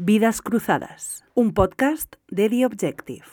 [0.00, 3.24] Vidas Cruzadas, un podcast de The Objective.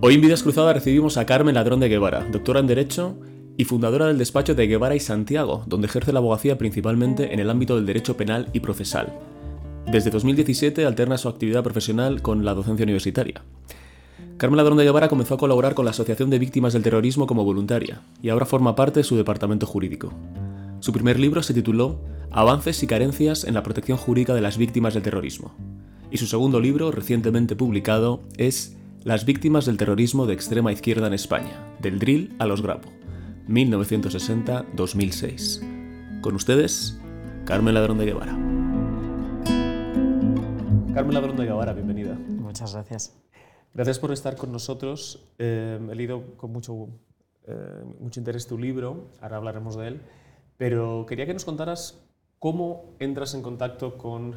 [0.00, 3.16] Hoy en Vidas Cruzadas recibimos a Carmen Ladrón de Guevara, doctora en Derecho
[3.56, 7.50] y fundadora del despacho de Guevara y Santiago, donde ejerce la abogacía principalmente en el
[7.50, 9.16] ámbito del derecho penal y procesal.
[9.86, 13.44] Desde 2017 alterna su actividad profesional con la docencia universitaria.
[14.38, 17.44] Carmen Ladrón de Guevara comenzó a colaborar con la Asociación de Víctimas del Terrorismo como
[17.44, 20.12] voluntaria y ahora forma parte de su departamento jurídico.
[20.80, 22.00] Su primer libro se tituló
[22.36, 25.54] Avances y carencias en la protección jurídica de las víctimas del terrorismo.
[26.10, 31.14] Y su segundo libro, recientemente publicado, es Las víctimas del terrorismo de extrema izquierda en
[31.14, 32.88] España, del drill a los grapo,
[33.46, 36.20] 1960-2006.
[36.22, 37.00] Con ustedes,
[37.44, 38.32] Carmen Ladrón de Guevara.
[40.92, 42.14] Carmen Ladrón de Guevara, bienvenida.
[42.14, 43.16] Muchas gracias.
[43.74, 45.32] Gracias por estar con nosotros.
[45.38, 46.88] Eh, he leído con mucho,
[47.46, 50.02] eh, mucho interés tu libro, ahora hablaremos de él.
[50.56, 52.03] Pero quería que nos contaras
[52.44, 54.34] cómo entras en contacto con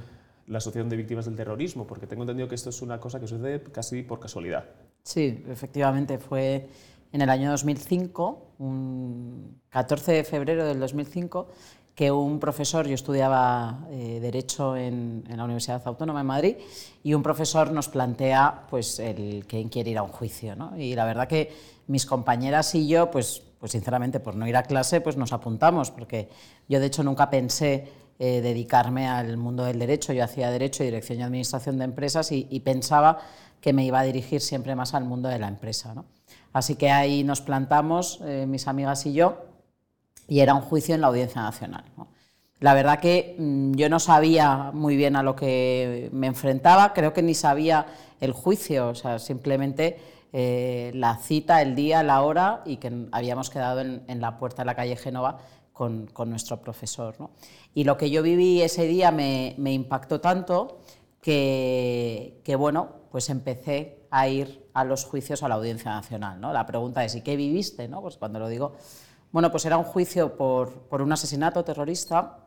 [0.47, 3.27] la Asociación de Víctimas del Terrorismo, porque tengo entendido que esto es una cosa que
[3.27, 4.63] sucede casi por casualidad.
[5.03, 6.69] Sí, efectivamente, fue
[7.11, 11.49] en el año 2005, un 14 de febrero del 2005,
[11.93, 16.55] que un profesor, yo estudiaba eh, Derecho en, la Universidad Autónoma de Madrid,
[17.03, 20.55] y un profesor nos plantea pues, el quién quiere ir a un juicio.
[20.55, 20.77] ¿no?
[20.77, 21.51] Y la verdad que
[21.87, 25.91] mis compañeras y yo, pues pues sinceramente por no ir a clase, pues nos apuntamos,
[25.91, 26.29] porque
[26.67, 31.19] yo de hecho nunca pensé eh, dedicarme al mundo del derecho, yo hacía derecho, dirección
[31.19, 33.19] y administración de empresas y, pensaba
[33.61, 35.93] que me iba a dirigir siempre más al mundo de la empresa.
[35.93, 36.05] ¿no?
[36.51, 39.45] Así que ahí nos plantamos, eh, mis amigas y yo,
[40.27, 41.85] y era un juicio en la Audiencia Nacional.
[42.59, 47.13] La verdad que mm, yo no sabía muy bien a lo que me enfrentaba, creo
[47.13, 47.85] que ni sabía
[48.19, 49.99] el juicio, o sea, simplemente
[50.33, 54.65] eh, la cita, el día, la hora y que habíamos quedado en, la puerta de
[54.65, 55.37] la calle Génova
[55.73, 57.15] con, nuestro profesor.
[57.73, 60.79] Y lo que yo viví ese día me, impactó tanto
[61.21, 66.39] que, bueno, pues empecé a ir a los juicios a la Audiencia Nacional.
[66.39, 66.51] ¿no?
[66.53, 67.87] La pregunta es, ¿y qué viviste?
[67.87, 68.01] ¿no?
[68.01, 68.73] Pues cuando lo digo,
[69.31, 72.39] bueno, pues era un juicio por, un asesinato terrorista.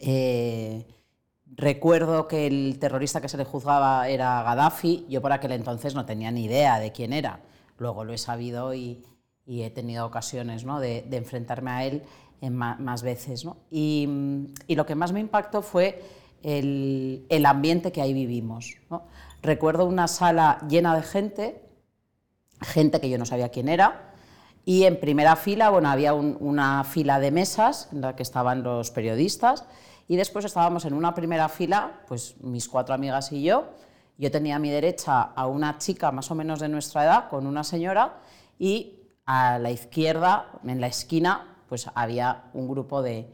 [0.00, 0.86] Eh,
[1.56, 6.04] Recuerdo que el terrorista que se le juzgaba era Gaddafi, yo por aquel entonces no
[6.04, 7.40] tenía ni idea de quién era,
[7.78, 9.04] luego lo he sabido y,
[9.46, 12.02] he tenido ocasiones de, enfrentarme a él
[12.40, 13.46] en más, veces.
[13.70, 14.08] Y,
[14.68, 16.02] lo que más me impactó fue
[16.42, 18.76] el, ambiente que ahí vivimos.
[19.40, 21.62] Recuerdo una sala llena de gente,
[22.62, 24.14] gente que yo no sabía quién era,
[24.64, 28.90] y en primera fila bueno, había una fila de mesas en la que estaban los
[28.90, 29.66] periodistas
[30.06, 33.70] y después estábamos en una primera fila, pues mis cuatro amigas y yo.
[34.16, 37.46] Yo tenía a mi derecha a una chica más o menos de nuestra edad con
[37.46, 38.20] una señora
[38.58, 43.32] y a la izquierda, en la esquina, pues había un grupo de,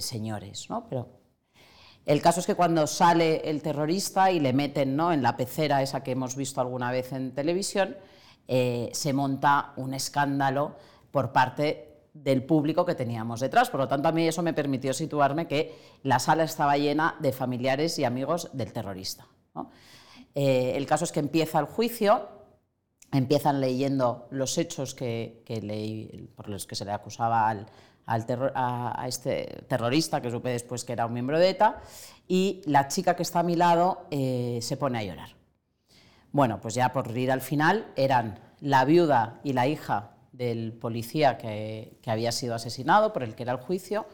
[0.00, 0.68] señores.
[0.68, 0.86] ¿no?
[0.88, 1.08] Pero
[2.06, 5.12] el caso es que cuando sale el terrorista y le meten ¿no?
[5.12, 7.96] en la pecera esa que hemos visto alguna vez en televisión,
[8.48, 10.76] eh, se monta un escándalo
[11.10, 13.68] por parte del público que teníamos detrás.
[13.68, 17.32] Por lo tanto, a mí eso me permitió situarme que la sala estaba llena de
[17.32, 19.26] familiares y amigos del terrorista.
[20.34, 22.28] Eh, el caso es que empieza el juicio,
[23.12, 27.66] empiezan leyendo los hechos que, por los que se le acusaba al,
[28.06, 31.82] a, este terrorista, que supe después que era un miembro de ETA,
[32.28, 35.30] y la chica que está a mi lado eh, se pone a llorar.
[36.32, 41.38] Bueno, pues ya por ir al final eran la viuda y la hija del policía
[41.38, 44.06] que, había sido asesinado, por el que era el juicio,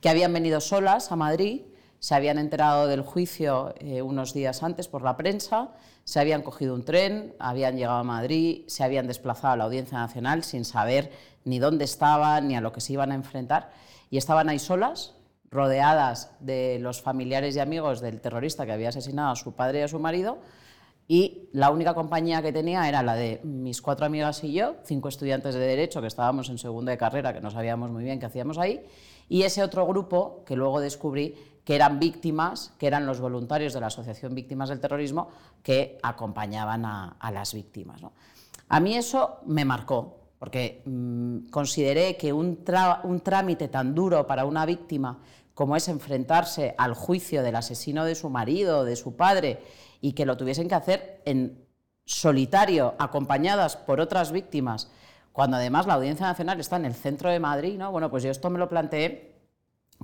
[0.00, 1.62] que habían venido solas a Madrid,
[1.98, 5.70] se habían enterado del juicio eh, unos días antes por la prensa,
[6.04, 9.98] se habían cogido un tren, habían llegado a Madrid, se habían desplazado a la Audiencia
[9.98, 11.10] Nacional sin saber
[11.44, 13.70] ni dónde estaban ni a lo que se iban a enfrentar,
[14.10, 15.14] y estaban ahí solas,
[15.50, 19.82] rodeadas de los familiares y amigos del terrorista que había asesinado a su padre y
[19.82, 20.38] a su marido,
[21.08, 25.08] y la única compañía que tenía era la de mis cuatro amigas y yo, cinco
[25.08, 28.26] estudiantes de Derecho que estábamos en segunda de carrera, que no sabíamos muy bien qué
[28.26, 28.84] hacíamos ahí,
[29.28, 31.34] y ese otro grupo que luego descubrí
[31.64, 35.28] que eran víctimas, que eran los voluntarios de la Asociación Víctimas del Terrorismo,
[35.62, 38.00] que acompañaban a, las víctimas.
[38.68, 42.64] A mí eso me marcó, porque mm, consideré que un,
[43.04, 45.18] un trámite tan duro para una víctima
[45.54, 49.60] como es enfrentarse al juicio del asesino de su marido, de su padre,
[50.00, 51.66] y que lo tuviesen que hacer en
[52.04, 54.90] solitario, acompañadas por otras víctimas,
[55.32, 57.90] cuando además la Audiencia Nacional está en el centro de Madrid, ¿no?
[57.90, 59.34] Bueno, pues yo esto me lo planteé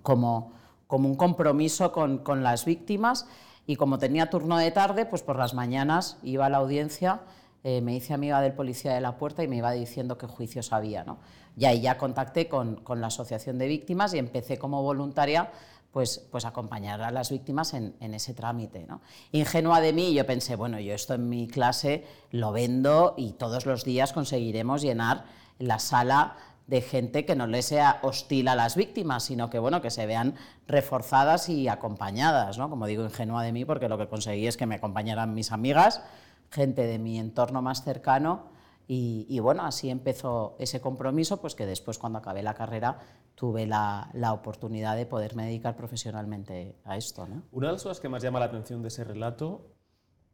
[0.02, 0.52] como,
[0.86, 3.26] como un compromiso con, con las víctimas
[3.66, 7.20] y como tenía turno de tarde, pues por las mañanas iba a la audiencia,
[7.64, 10.72] eh, me hice amiga del policía de la puerta y me iba diciendo qué juicios
[10.72, 11.04] había.
[11.04, 11.18] ¿no?
[11.56, 15.50] Y ahí ya contacté con, con, la Asociación de Víctimas y empecé como voluntaria
[15.92, 18.86] pues, pues acompañar a las víctimas en, ese trámite.
[18.86, 19.02] ¿no?
[19.30, 23.66] Ingenua de mí, yo pensé, bueno, yo esto en mi clase lo vendo y todos
[23.66, 25.24] los días conseguiremos llenar
[25.58, 26.36] la sala
[26.66, 30.06] de gente que no le sea hostil a las víctimas, sino que bueno, que se
[30.06, 30.34] vean
[30.66, 32.70] reforzadas y acompañadas, ¿no?
[32.70, 36.02] Como digo, ingenua de mí, porque lo que conseguí es que me acompañaran mis amigas,
[36.50, 38.51] gente de mi entorno más cercano,
[38.88, 42.98] y, bueno, así empezó ese compromiso, pues que después cuando acabé la carrera
[43.34, 47.26] tuve la, oportunidad de poderme dedicar profesionalmente a esto.
[47.26, 47.42] ¿no?
[47.52, 49.66] Una de las cosas que más llama la atención de ese relato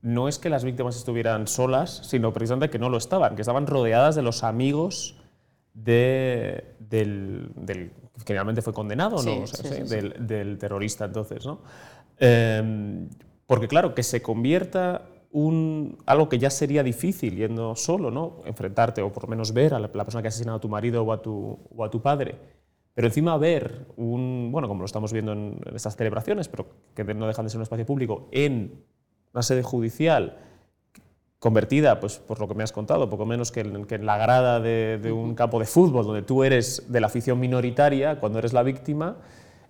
[0.01, 3.67] no es que las víctimas estuvieran solas, sino precisamente que no lo estaban, que estaban
[3.67, 5.17] rodeadas de los amigos
[5.75, 7.91] de, del, del,
[8.25, 9.45] que finalmente fue condenado, ¿no?
[9.87, 11.45] del, terrorista entonces.
[11.47, 11.61] ¿no?
[12.19, 13.09] Em,
[13.47, 15.03] porque claro, que se convierta
[15.39, 18.41] un, algo que ya sería difícil yendo solo, ¿no?
[18.45, 21.03] enfrentarte o por lo menos ver a la, persona que ha asesinado a tu marido
[21.03, 22.35] o a tu, o a tu padre,
[22.95, 27.27] pero encima ver un, bueno, como lo estamos viendo en, estas celebraciones, pero que no
[27.27, 28.85] dejan de ser un espacio público, en
[29.33, 30.39] una sede judicial
[31.39, 34.19] convertida, pues por lo que me has contado, poco menos que en, que en la
[34.19, 38.41] grada de, de, un campo de fútbol, donde tú eres de la afición minoritaria, cuando
[38.41, 39.19] eres la víctima,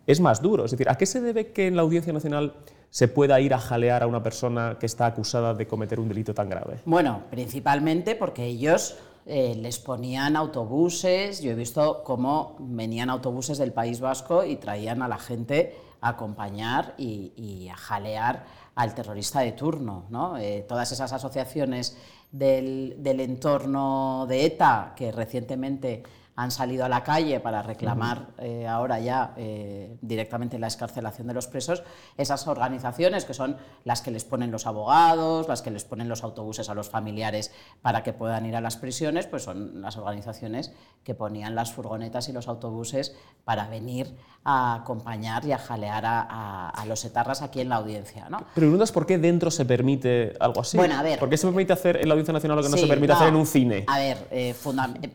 [0.06, 0.64] es más duro.
[0.64, 2.55] Es decir, ¿a qué se debe que en la Audiencia Nacional
[2.90, 6.35] se pueda ir a jalear a una persona que está acusada de cometer un delito
[6.35, 6.81] tan grave?
[6.85, 8.96] Bueno, principalmente porque ellos
[9.26, 15.02] eh, les ponían autobuses, yo he visto cómo venían autobuses del País Vasco y traían
[15.02, 20.05] a la gente a acompañar y, a jalear al terrorista de turno.
[20.08, 20.38] ¿no?
[20.38, 21.99] Eh, todas esas asociaciones
[22.32, 26.05] del, del entorno de ETA que recientemente
[26.38, 31.35] han salido a la calle para reclamar eh, ahora ya eh, directamente la escarcelación de
[31.35, 31.82] los presos,
[32.17, 36.23] esas organizaciones que son las que les ponen los abogados, las que les ponen los
[36.23, 37.50] autobuses a los familiares
[37.82, 42.29] para que puedan ir a las prisiones, pues son las organizaciones que ponían las furgonetas
[42.29, 44.14] y los autobuses para venir
[44.44, 48.29] a acompañar y a jalear a, los etarras aquí en la audiencia.
[48.31, 48.38] ¿no?
[48.38, 50.76] Pero preguntas por qué dentro se permite algo así.
[50.76, 51.19] Bueno, a ver.
[51.19, 53.29] ¿Por qué se permite hacer en la Audiencia Nacional lo que no se permite hacer
[53.29, 53.85] en un cine?
[53.88, 54.55] A ver, eh,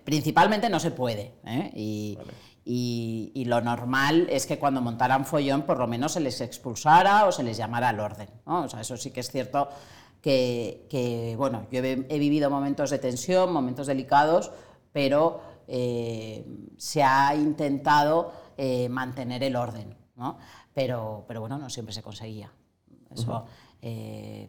[0.03, 1.71] principalmente no se puede ¿eh?
[2.65, 7.31] Y, lo normal es que cuando montaran follón por lo menos se les expulsara o
[7.31, 8.29] se les llamara al orden.
[8.45, 9.69] O sea, eso sí que es cierto
[10.21, 14.51] que, bueno, yo he, vivido momentos de tensión, momentos delicados,
[14.93, 16.45] pero eh,
[16.77, 19.95] se ha intentado eh, mantener el orden.
[20.73, 22.51] Pero, pero bueno, no siempre se conseguía.
[23.13, 23.45] Eso,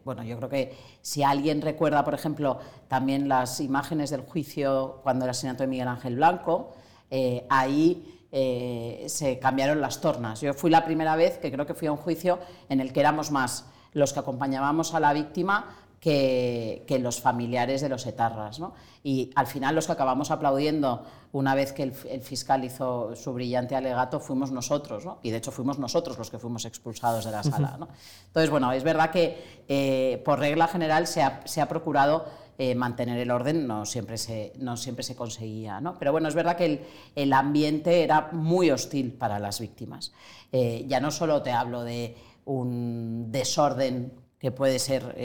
[0.03, 5.25] bueno, yo creo que si alguien recuerda, por ejemplo, también las imágenes del juicio cuando
[5.25, 6.73] el asesinato de Miguel Ángel Blanco,
[7.11, 10.41] eh, ahí eh, se cambiaron las tornas.
[10.41, 12.39] Yo fui la primera vez que creo que fui a un juicio
[12.69, 17.89] en el que éramos más los que acompañábamos a la víctima que, los familiares de
[17.89, 18.61] los etarras.
[19.03, 23.75] Y al final los que acabamos aplaudiendo una vez que el, fiscal hizo su brillante
[23.75, 27.79] alegato fuimos nosotros, y de hecho fuimos nosotros los que fuimos expulsados de la sala.
[28.27, 32.25] Entonces, bueno, es verdad que eh, por regla general se ha, procurado
[32.59, 35.81] eh, mantener el orden, no siempre se, no siempre se conseguía.
[35.97, 36.85] Pero bueno, es verdad que
[37.15, 40.13] el, ambiente era muy hostil para las víctimas.
[40.51, 42.15] Eh, ya no solo te hablo de
[42.45, 45.15] un desorden que puede ser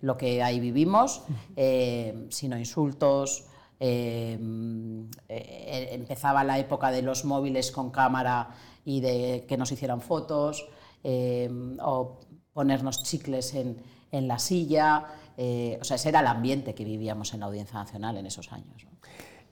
[0.00, 1.22] lo que ahí vivimos,
[1.56, 3.46] eh, sino insultos.
[3.78, 4.38] Eh,
[5.28, 8.50] eh, empezaba la época de los móviles con cámara
[8.84, 10.68] y de que nos hicieran fotos,
[11.82, 12.18] o
[12.52, 15.04] ponernos chicles en, la silla.
[15.36, 18.86] o sea, ese era el ambiente que vivíamos en la Audiencia Nacional en esos años.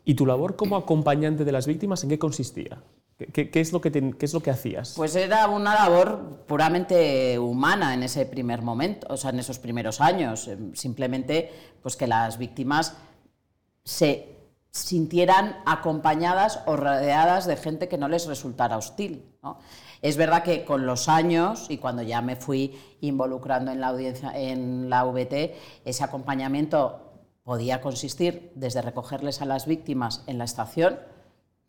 [0.05, 2.83] ¿Y tu labor como acompañante de las víctimas en qué consistía?
[3.17, 4.95] ¿Qué, es lo que ¿Qué es lo que hacías?
[4.97, 10.01] Pues era una labor puramente humana en ese primer momento, o sea, en esos primeros
[10.01, 10.49] años.
[10.49, 12.97] Em, simplemente pues que las víctimas
[13.85, 14.35] se
[14.71, 19.25] sintieran acompañadas o rodeadas de gente que no les resultara hostil.
[20.03, 24.33] Es verdad que con los años y cuando ya me fui involucrando en la audiencia
[24.35, 25.55] en la VT,
[25.85, 27.01] ese acompañamiento
[27.45, 30.99] podía consistir desde recogerles a las víctimas en la estación,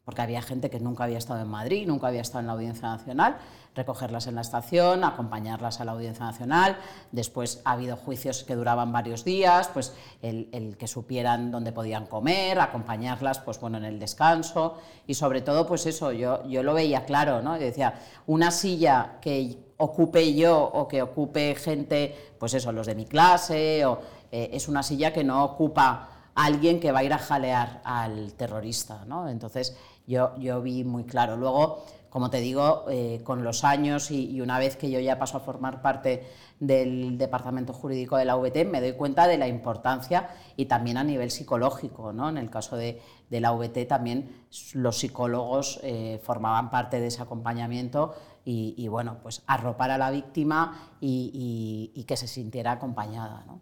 [0.06, 2.88] porque había gente que nunca había estado en Madrid, nunca había estado en la Audiencia
[2.88, 3.38] Nacional,
[3.74, 6.78] recogerlas en la estación, acompañarlas a la Audiencia Nacional.
[7.12, 12.60] Después ha habido juicios que duraban varios días, pues el, que supieran dónde podían comer,
[12.60, 17.04] acompañarlas pues bueno, en el descanso y sobre todo pues eso, yo, yo lo veía
[17.06, 17.58] claro, ¿no?
[17.58, 22.96] Yo decía, una silla que ocupe yo o que ocupe gente, pues eso, los de
[22.96, 24.00] mi clase, o,
[24.32, 28.34] eh, es una silla que no ocupa alguien que va a ir a jalear al
[28.34, 29.30] terrorista, ¿no?
[29.30, 31.38] Entonces, yo, yo vi muy claro.
[31.38, 31.84] Luego,
[32.16, 35.42] como te digo, eh, con los años y, una vez que yo ya paso a
[35.42, 36.26] formar parte
[36.62, 41.04] del departamento jurídico de la VT, me doy cuenta de la importancia y también a
[41.04, 42.14] nivel psicológico.
[42.14, 42.30] ¿no?
[42.30, 44.46] En el caso de, la VT también
[44.76, 50.92] los psicólogos eh, formaban parte de ese acompañamiento y, bueno, pues arropar a la víctima
[51.02, 53.44] y, que se sintiera acompañada.
[53.46, 53.60] ¿no?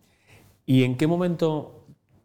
[0.68, 1.83] ¿Y en qué momento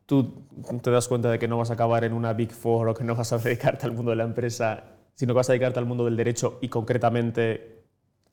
[0.09, 0.47] tú
[0.83, 3.05] te das cuenta de que no vas a acabar en una Big Four o que
[3.05, 4.83] no vas a dedicarte al mundo de la empresa,
[5.15, 7.85] sino que vas a dedicarte al mundo del derecho y concretamente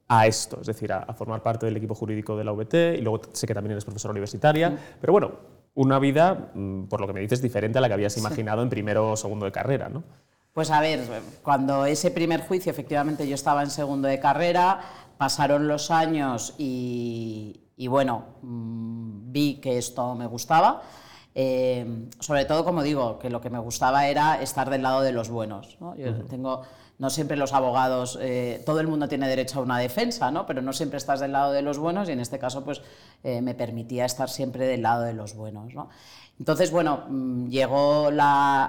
[0.07, 3.23] a esto, es decir, a, formar parte del equipo jurídico de la UBT y luego
[3.33, 5.31] sé que también eres profesora universitaria, pero bueno,
[5.73, 8.69] una vida, mm, por lo que me dices, diferente a la que habías imaginado en
[8.69, 10.03] primero o segundo de carrera, ¿no?
[10.53, 11.01] Pues a ver,
[11.43, 14.79] cuando ese primer juicio, efectivamente yo estaba en segundo de carrera,
[15.17, 20.81] pasaron los años y, bueno, mm, vi que esto me gustaba.
[21.37, 25.11] Eh, sobre todo, como digo, que lo que me gustaba era estar del lado de
[25.11, 25.77] los buenos.
[25.81, 25.93] ¿no?
[25.95, 26.61] Yo tengo,
[26.97, 30.45] no siempre los abogados, eh, todo el mundo tiene derecho a una defensa, ¿no?
[30.45, 32.81] pero no siempre estás del lado de los buenos y en este caso pues,
[33.23, 35.73] eh, me permitía estar siempre del lado de los buenos.
[35.73, 35.89] ¿no?
[36.39, 38.09] Entonces, bueno, mm, llegó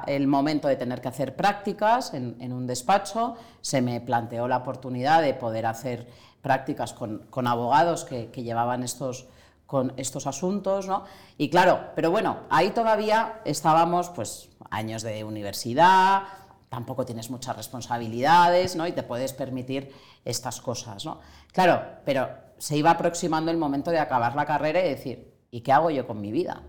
[0.06, 5.23] el momento de tener que hacer prácticas en, un despacho, se me planteó la oportunidad
[5.23, 6.08] de poder hacer
[6.42, 9.26] prácticas con, abogados que, llevaban estos,
[9.66, 11.04] con estos asuntos, ¿no?
[11.37, 16.23] Y claro, pero bueno, ahí todavía estábamos, pues, años de universidad,
[16.68, 18.87] tampoco tienes muchas responsabilidades, ¿no?
[18.87, 19.92] Y te puedes permitir
[20.25, 21.20] estas cosas, ¿no?
[21.52, 25.73] Claro, pero se iba aproximando el momento de acabar la carrera y decir, ¿y qué
[25.73, 26.62] hago yo con mi vida?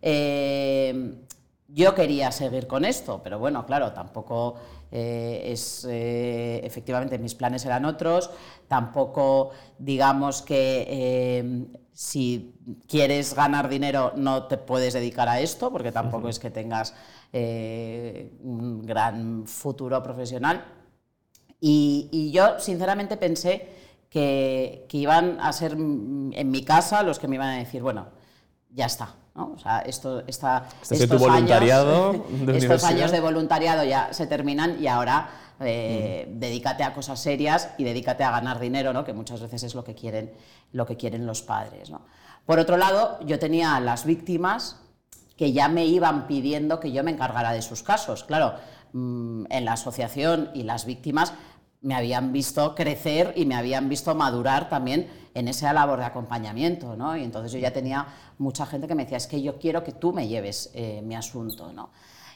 [0.00, 1.24] Eh,
[1.68, 4.54] yo quería seguir con esto, pero bueno, claro, tampoco
[4.90, 8.30] eh, es, eh, efectivamente, mis planes eran otros,
[8.68, 11.68] tampoco digamos que
[11.98, 12.54] si
[12.86, 16.94] quieres ganar dinero no te puedes dedicar a esto, porque tampoco es que tengas
[17.32, 20.64] un gran futuro profesional.
[21.60, 23.68] Y, yo, sinceramente, pensé
[24.08, 28.06] que, que iban a ser en mi casa los que me iban a decir, bueno,
[28.70, 34.28] ya está, o sea, esto, esta, estos, voluntariado de estos años de voluntariado ya se
[34.28, 39.04] terminan y ahora eh, dedícate a cosas serias y dedícate a ganar dinero, ¿no?
[39.04, 40.32] que muchas veces es lo que quieren,
[40.72, 41.90] lo que quieren los padres.
[41.90, 42.02] ¿no?
[42.46, 44.76] Por otro lado, yo tenía a las víctimas
[45.36, 48.24] que ya me iban pidiendo que yo me encargara de sus casos.
[48.24, 48.54] Claro,
[48.92, 51.32] mm, en la asociación y las víctimas
[51.80, 56.96] me habían visto crecer y me habían visto madurar también en esa labor de acompañamiento,
[56.96, 57.16] ¿no?
[57.16, 58.06] Y entonces yo ya tenía
[58.38, 61.14] mucha gente que me decía, es que yo quiero que tú me lleves eh, mi
[61.14, 61.90] asunto, ¿no?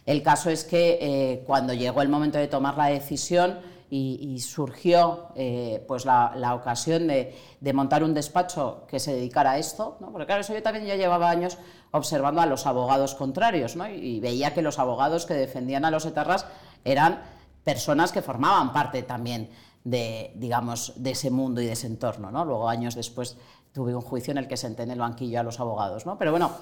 [0.07, 3.61] El caso es que eh, cuando llegó el momento de tomar la decisión
[3.95, 7.35] y, surgió eh, pues la, ocasión de,
[7.75, 11.29] montar un despacho que se dedicara a esto, porque claro, eso yo también ya llevaba
[11.29, 11.59] años
[11.91, 13.87] observando a los abogados contrarios ¿no?
[13.87, 16.47] y veía que los abogados que defendían a los etarras
[16.87, 17.21] eran
[17.65, 19.51] personas que formaban parte también
[19.85, 22.31] de, digamos, de ese mundo y de ese entorno.
[22.31, 22.47] ¿no?
[22.47, 23.37] Luego, años después,
[23.73, 26.07] tuve un juicio en el que senté en el banquillo a los abogados.
[26.07, 26.17] ¿no?
[26.19, 26.53] Pero bueno,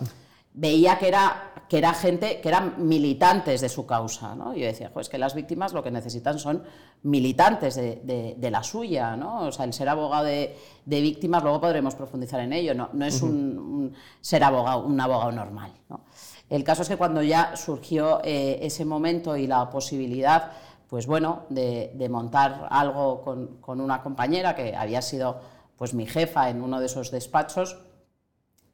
[0.52, 4.34] veía que era, que era gente, que eran militantes de su causa.
[4.34, 4.54] ¿no?
[4.54, 6.62] Yo decía, pues que las víctimas lo que necesitan son
[7.02, 9.16] militantes de, la suya.
[9.16, 9.46] ¿no?
[9.46, 13.22] O sea, el ser abogado de, víctimas, luego podremos profundizar en ello, no, no es
[13.22, 15.72] un, ser abogado, un abogado normal.
[15.88, 16.00] ¿no?
[16.48, 20.50] El caso es que cuando ya surgió eh, ese momento y la posibilidad
[20.90, 25.40] pues bueno, de, montar algo con, una compañera que había sido
[25.76, 27.78] pues mi jefa en uno de esos despachos.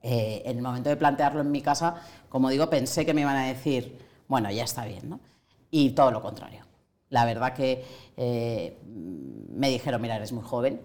[0.09, 1.97] Eh, en el momento de plantearlo en mi casa,
[2.29, 3.99] como digo, pensé que me iban a decir,
[4.29, 5.19] bueno, ya está bien, ¿no?
[5.69, 6.61] Y todo lo contrario.
[7.09, 7.85] La verdad que
[8.17, 10.81] eh, me dijeron, mira, eres muy joven,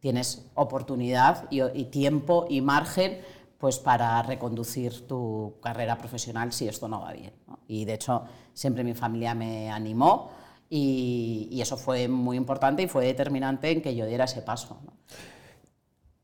[0.00, 3.22] tienes oportunidad y, tiempo y margen
[3.56, 7.32] pues para reconducir tu carrera profesional si esto no va bien.
[7.68, 10.28] Y de hecho, siempre mi familia me animó
[10.68, 14.78] y, eso fue muy importante y fue determinante en que yo diera ese paso.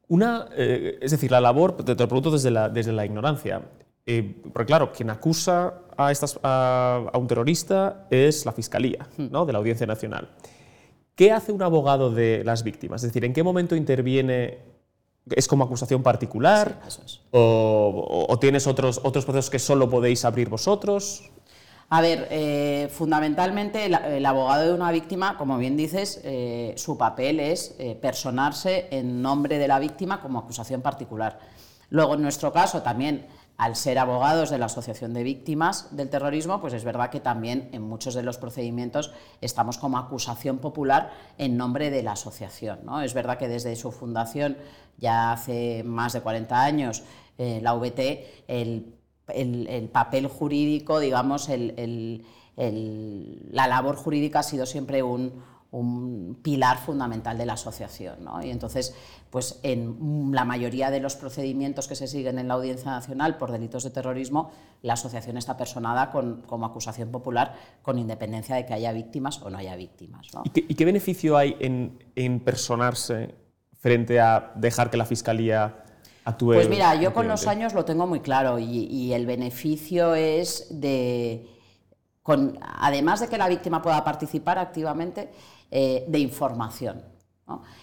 [0.08, 3.62] Una, eh, es decir, la labor, te, lo pregunto desde la, desde la ignorancia,
[4.06, 9.26] eh, porque claro, quien acusa a, estas, a, un terrorista es la Fiscalía hmm.
[9.30, 9.46] ¿no?
[9.46, 10.28] de la Audiencia Nacional.
[11.14, 13.02] ¿Qué hace un abogado de las víctimas?
[13.02, 14.58] Es decir, ¿en qué momento interviene?
[15.30, 16.80] ¿Es como acusación particular?
[17.30, 21.30] o, o, tienes otros, otros procesos que solo podéis abrir vosotros?
[21.90, 27.40] A ver, eh, fundamentalmente el, abogado de una víctima, como bien dices, eh, su papel
[27.40, 31.38] es eh, personarse en nombre de la víctima como acusación particular.
[31.90, 33.26] Luego, en nuestro caso, también
[33.58, 37.68] al ser abogados de la Asociación de Víctimas del Terrorismo, pues es verdad que también
[37.72, 42.80] en muchos de los procedimientos estamos como acusación popular en nombre de la asociación.
[42.84, 43.02] ¿no?
[43.02, 44.56] Es verdad que desde su fundación,
[44.98, 47.04] ya hace más de 40 años,
[47.36, 48.93] la VT, el
[49.28, 51.48] el, papel jurídico, digamos,
[52.56, 55.54] la labor jurídica ha sido siempre un,
[56.42, 58.28] pilar fundamental de la asociación.
[58.44, 58.94] Y entonces,
[59.30, 63.50] pues en la mayoría de los procedimientos que se siguen en la Audiencia Nacional por
[63.50, 64.52] delitos de terrorismo,
[64.82, 69.58] la asociación está personada como acusación popular con independencia de que haya víctimas o no
[69.58, 70.28] haya víctimas.
[70.44, 73.34] ¿Y, qué, beneficio hay en, personarse
[73.72, 75.83] frente a dejar que la Fiscalía
[76.56, 81.54] Pues mira, yo con los años lo tengo muy claro y el beneficio es de
[82.24, 85.30] además de que la víctima pueda participar activamente,
[85.70, 87.02] eh, de información.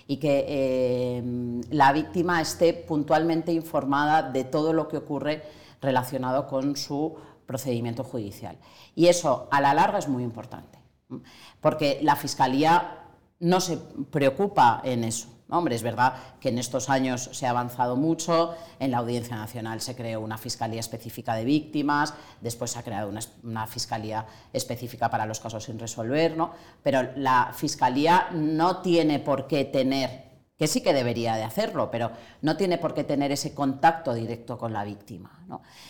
[0.08, 5.44] Y que eh, la víctima esté puntualmente informada de todo lo que ocurre
[5.80, 8.58] relacionado con su procedimiento judicial.
[8.96, 10.80] Y eso a la larga es muy importante,
[11.60, 13.06] porque la Fiscalía
[13.40, 13.78] no se
[14.10, 15.28] preocupa en eso.
[15.52, 19.82] Hombre, es verdad que en estos años se ha avanzado mucho, en la Audiencia Nacional
[19.82, 23.12] se creó una Fiscalía específica de víctimas, después se ha creado
[23.44, 26.54] una, Fiscalía específica para los casos sin resolver, ¿no?
[26.82, 32.12] pero la Fiscalía no tiene por qué tener que sí que debería de hacerlo, pero
[32.44, 35.44] no tiene por qué tener ese contacto directo con la víctima.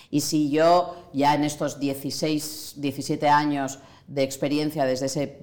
[0.09, 3.79] Y si yo ya en estos 16, 17 años
[4.11, 5.39] de experiencia desde ese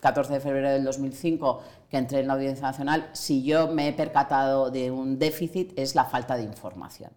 [0.00, 3.88] 14 mm, de febrero del 2005 que entré en la Audiencia Nacional, si yo me
[3.88, 7.10] he percatado de un déficit es la falta de información.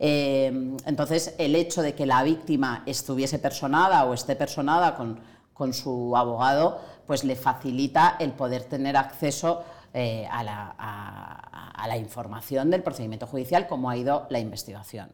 [0.00, 6.16] Eh, entonces, el hecho de que la víctima estuviese personada o esté personada con, su
[6.16, 9.62] abogado, pues le facilita el poder tener acceso
[9.94, 15.10] eh, a, la, información del procedimiento judicial, como ha ido la investigación.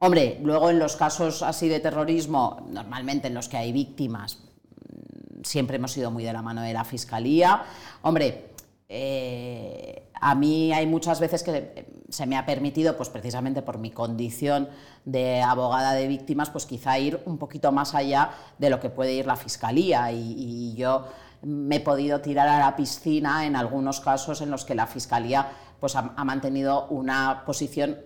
[0.00, 5.42] Hombre, luego en los casos así de terrorismo, normalmente en los que hay víctimas, mm,
[5.42, 7.64] siempre hemos sido muy de la mano de la Fiscalía.
[8.02, 8.52] Hombre,
[8.88, 13.90] eh, a mí hay muchas veces que se me ha permitido, pues precisamente por mi
[13.90, 14.68] condición
[15.04, 19.14] de abogada de víctimas, pues quizá ir un poquito más allá de lo que puede
[19.14, 21.06] ir la Fiscalía y, yo
[21.42, 25.50] me he podido tirar a la piscina en algunos casos en los que la Fiscalía
[25.80, 27.96] pues, ha mantenido una posición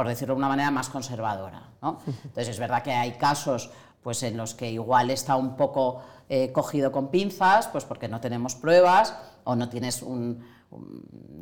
[0.00, 1.60] por decirlo de una manera, más conservadora.
[1.82, 3.68] Entonces es verdad que hay casos
[4.02, 8.18] pues, en los que igual está un poco eh, cogido con pinzas, pues porque no
[8.18, 9.14] tenemos pruebas
[9.44, 10.02] o no tienes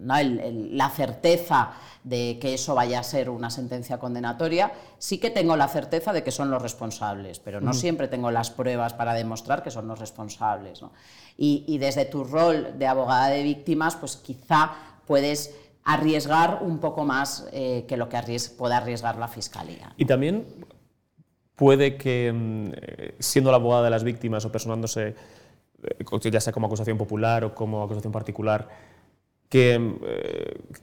[0.08, 1.70] la certeza
[2.02, 6.25] de que eso vaya a ser una sentencia condenatoria, sí que tengo la certeza de
[6.25, 10.00] que son los responsables, pero no siempre tengo las pruebas para demostrar que son los
[10.00, 10.80] responsables.
[11.36, 14.73] Y, y, desde tu rol de abogada de víctimas, pues quizá
[15.06, 18.19] puedes arriesgar un poco más eh, que lo que
[18.56, 19.93] pueda arriesgar la Fiscalía.
[19.97, 20.45] Y también
[21.54, 25.14] puede que, mm, eh, siendo la abogada de las víctimas o personándose,
[25.82, 28.69] eh, ya sea como acusación popular o como acusación particular,
[29.49, 29.80] que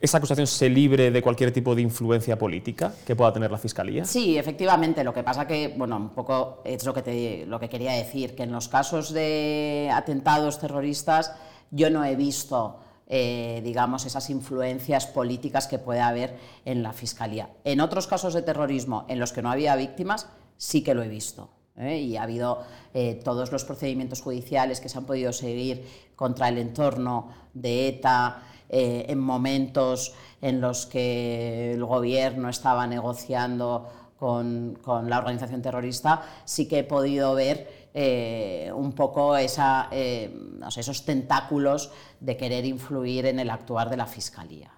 [0.02, 4.06] esa acusación se libre de cualquier tipo de influencia política que pueda tener la Fiscalía?
[4.06, 5.04] Sí, efectivamente.
[5.04, 8.42] Lo que pasa que, bueno, un poco es lo que, lo que quería decir, que
[8.42, 11.36] en los casos de atentados terroristas
[11.70, 17.50] yo no he visto eh, digamos, esas influencias políticas que puede haber en la Fiscalía.
[17.64, 21.08] En otros casos de terrorismo en los que no había víctimas, sí que lo he
[21.08, 21.50] visto.
[21.78, 22.00] ¿eh?
[22.00, 22.64] Y ha habido
[22.94, 28.42] eh, todos los procedimientos judiciales que se han podido seguir contra el entorno de ETA
[28.68, 33.88] en momentos en los que el gobierno estaba negociando
[34.18, 40.30] con, con la organización terrorista, sí que he podido ver eh, un poco esa, eh,
[40.76, 44.70] esos tentáculos de querer influir en el actuar de la Fiscalía.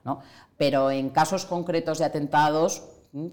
[0.56, 2.84] Pero en casos concretos de atentados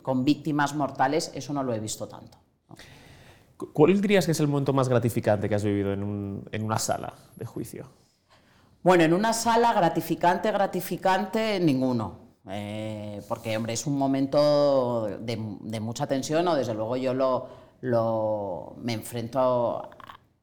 [0.00, 2.38] con víctimas mortales, eso no lo he visto tanto.
[3.74, 7.44] ¿Cuál dirías que es el momento más gratificante que has vivido en, una sala de
[7.44, 7.86] juicio?
[8.82, 12.24] Bueno, en una sala gratificante, gratificante, ninguno.
[12.48, 17.63] Eh, porque, hombre, es un momento de, de mucha tensión, o desde luego yo lo,
[17.80, 19.90] lo, me enfrento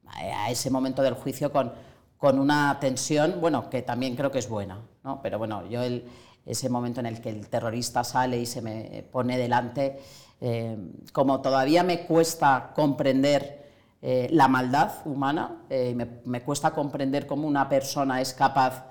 [0.05, 1.71] a, ese momento del juicio con,
[2.17, 5.21] con, una tensión, bueno, que también creo que es buena, ¿no?
[5.21, 6.05] pero bueno, yo el,
[6.45, 9.99] ese momento en el que el terrorista sale y se me pone delante,
[10.39, 10.77] eh,
[11.13, 13.61] como todavía me cuesta comprender
[14.01, 18.85] eh, la maldad humana, eh, me, cuesta comprender cómo una persona es capaz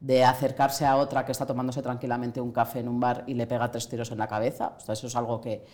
[0.00, 3.46] de acercarse a otra que está tomándose tranquilamente un café en un bar y le
[3.46, 4.76] pega tres tiros en la cabeza.
[4.88, 5.64] eso es algo que,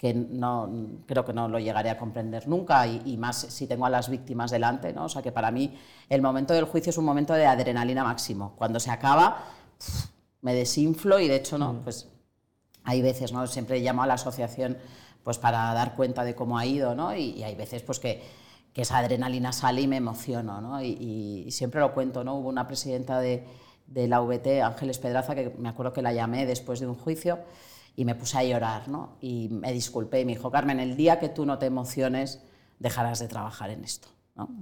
[0.00, 3.90] que no, creo que no lo llegaré a comprender nunca y, más si tengo a
[3.90, 4.94] las víctimas delante.
[4.94, 5.04] ¿no?
[5.04, 8.54] O sea que para mí el momento del juicio es un momento de adrenalina máximo.
[8.56, 9.44] Cuando se acaba,
[10.40, 11.78] me desinflo y de hecho no, mm.
[11.80, 12.08] pues
[12.84, 13.46] hay veces, ¿no?
[13.46, 14.78] siempre llamo a la asociación
[15.22, 17.14] pues para dar cuenta de cómo ha ido ¿no?
[17.14, 18.22] y, hay veces pues que,
[18.72, 20.62] que, esa adrenalina sale y me emociono.
[20.62, 20.82] ¿no?
[20.82, 22.36] Y, y, siempre lo cuento, ¿no?
[22.36, 23.46] hubo una presidenta de,
[23.86, 27.40] de la VT, Ángeles Pedraza, que me acuerdo que la llamé después de un juicio
[27.96, 29.16] y me puse a llorar, ¿no?
[29.20, 32.42] Y me disculpé y me dijo, Carmen, el día que tú no te emociones,
[32.78, 34.08] dejarás de trabajar en esto.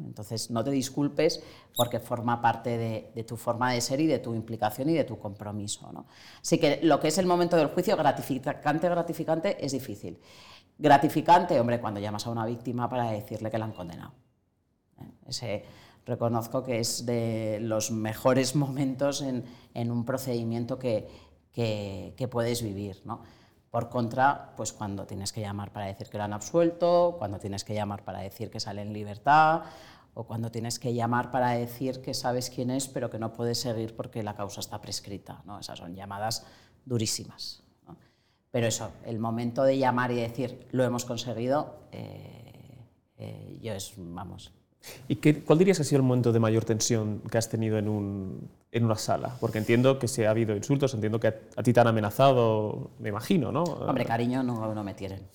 [0.04, 1.42] Entonces, no te disculpes
[1.76, 2.76] porque forma parte
[3.14, 5.92] de, tu forma de ser y de tu implicación y de tu compromiso.
[5.92, 6.06] ¿no?
[6.40, 10.18] Así que lo que es el momento del juicio, gratificante, gratificante, es difícil.
[10.78, 14.12] Gratificante, hombre, cuando llamas a una víctima para decirle que la han condenado.
[15.00, 15.10] ¿eh?
[15.26, 15.64] Ese
[16.06, 19.44] reconozco que es de los mejores momentos en,
[19.90, 21.08] un procedimiento que,
[21.58, 23.02] que, puedes vivir.
[23.04, 23.22] ¿no?
[23.70, 27.64] Por contra, pues cuando tienes que llamar para decir que lo han absuelto, cuando tienes
[27.64, 29.62] que llamar para decir que sale en libertad,
[30.14, 33.60] o cuando tienes que llamar para decir que sabes quién es, pero que no puedes
[33.60, 35.42] seguir porque la causa está prescrita.
[35.44, 35.58] ¿no?
[35.58, 36.46] Esas son llamadas
[36.84, 37.62] durísimas.
[38.50, 42.86] Pero eso, el momento de llamar y decir lo hemos conseguido, eh,
[43.18, 44.52] eh, yo es, vamos,
[45.08, 47.78] ¿Y qué, cuál dirías que ha sido el momento de mayor tensión que has tenido
[47.78, 49.36] en, un, en una sala?
[49.40, 53.08] Porque entiendo que se ha habido insultos, entiendo que a, ti te han amenazado, me
[53.08, 53.64] imagino, ¿no?
[53.64, 55.20] Hombre, cariño, no, no me tienen.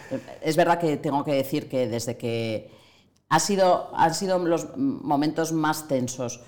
[0.40, 2.70] es verdad que tengo que decir que desde que
[3.28, 6.40] ha sido, han sido los momentos más tensos,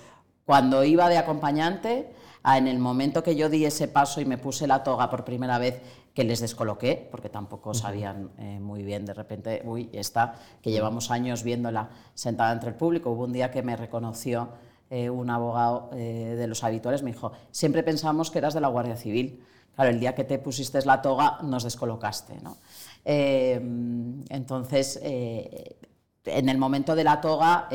[0.45, 2.11] cuando iba de acompañante,
[2.45, 5.57] en el momento que yo di ese paso y me puse la toga por primera
[5.57, 5.81] vez
[6.13, 11.09] que les descoloqué, porque tampoco sabían eh, muy bien, de repente, uy, está, que llevamos
[11.09, 13.09] años viéndola sentada entre el público.
[13.09, 14.49] Hubo un día que me reconoció
[14.91, 18.67] eh, un abogado eh, de los habituales, me dijo, siempre pensamos que eras de la
[18.67, 19.43] Guardia Civil.
[19.75, 22.35] Claro, el día que te pusiste la toga nos descolocaste.
[22.41, 22.57] ¿no?
[23.05, 27.67] entonces, en el momento de la toga,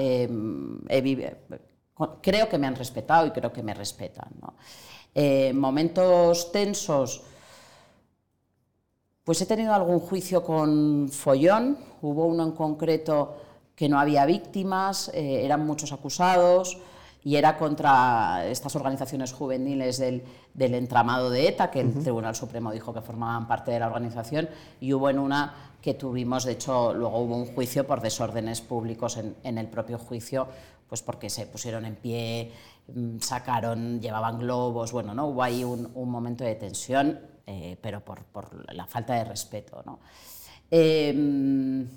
[2.23, 4.31] creo que me han respetado y creo que me respetan.
[4.41, 4.55] ¿no?
[5.55, 7.25] momentos tensos,
[9.29, 13.37] pues he tenido algún juicio con follón, hubo uno en concreto
[13.75, 16.79] que no había víctimas, eh, eran muchos acusados
[17.23, 20.23] y era contra estas organizaciones juveniles del,
[20.57, 24.49] entramado de ETA, que el Tribunal Supremo dijo que formaban parte de la organización,
[24.81, 29.19] y hubo en una que tuvimos, de hecho, luego hubo un juicio por desórdenes públicos
[29.19, 30.49] en, el propio juicio,
[30.89, 32.51] pues porque se pusieron en pie,
[32.95, 35.27] mm, sacaron, llevaban globos, bueno, ¿no?
[35.27, 38.21] hubo ahí un, un momento de tensión eh, pero por,
[38.75, 39.83] la falta de respeto.
[40.71, 41.89] Em,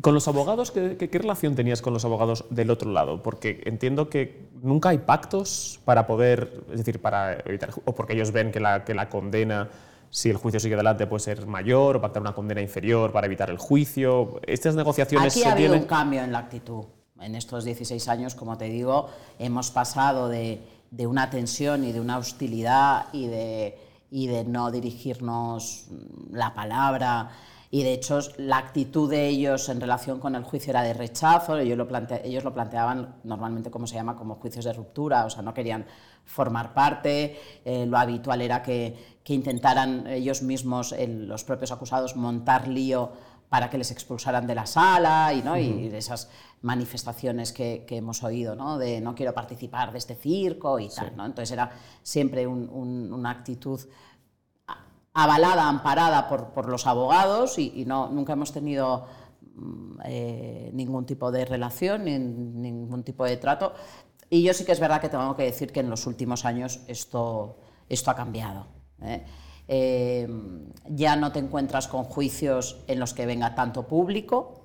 [0.00, 3.22] ¿Con los abogados, ¿qué, relación tenías con los abogados del otro lado?
[3.22, 8.32] Porque entiendo que nunca hay pactos para poder, es decir, para evitar, o porque ellos
[8.32, 9.68] ven que la, que la condena,
[10.08, 13.50] si el juicio sigue adelante, puede ser mayor, o pactar una condena inferior para evitar
[13.50, 14.40] el juicio.
[14.46, 16.84] Estas negociaciones Aquí ha habido un cambio en la actitud.
[17.20, 20.58] En estos 16 años, como te digo, hemos pasado de
[20.92, 23.78] de una tensión y de una hostilidad y de,
[24.10, 25.86] y de no dirigirnos
[26.30, 27.30] la palabra.
[27.70, 31.56] Y de hecho la actitud de ellos en relación con el juicio era de rechazo,
[31.56, 31.88] ellos lo,
[32.22, 35.86] ellos lo planteaban normalmente como se llama, como juicios de ruptura, o sea, no querían
[36.26, 42.68] formar parte, eh, lo habitual era que, que intentaran ellos mismos, los propios acusados, montar
[42.68, 43.12] lío
[43.48, 45.58] para que les expulsaran de la sala y, ¿no?
[45.58, 46.28] y esas
[46.62, 48.78] manifestaciones que, hemos oído, ¿no?
[48.78, 51.16] de no quiero participar de este circo y tal.
[51.16, 51.26] ¿no?
[51.26, 51.70] Entonces era
[52.02, 53.80] siempre una actitud
[55.14, 59.06] avalada, amparada por, los abogados y, no, nunca hemos tenido
[59.54, 63.74] mm, eh, ningún tipo de relación, ni, ningún tipo de trato.
[64.30, 66.80] Y yo sí que es verdad que tengo que decir que en los últimos años
[66.86, 68.66] esto, esto ha cambiado.
[69.02, 69.24] ¿eh?
[69.68, 70.28] Eh,
[70.88, 74.61] ya no te encuentras con juicios en los que venga tanto público,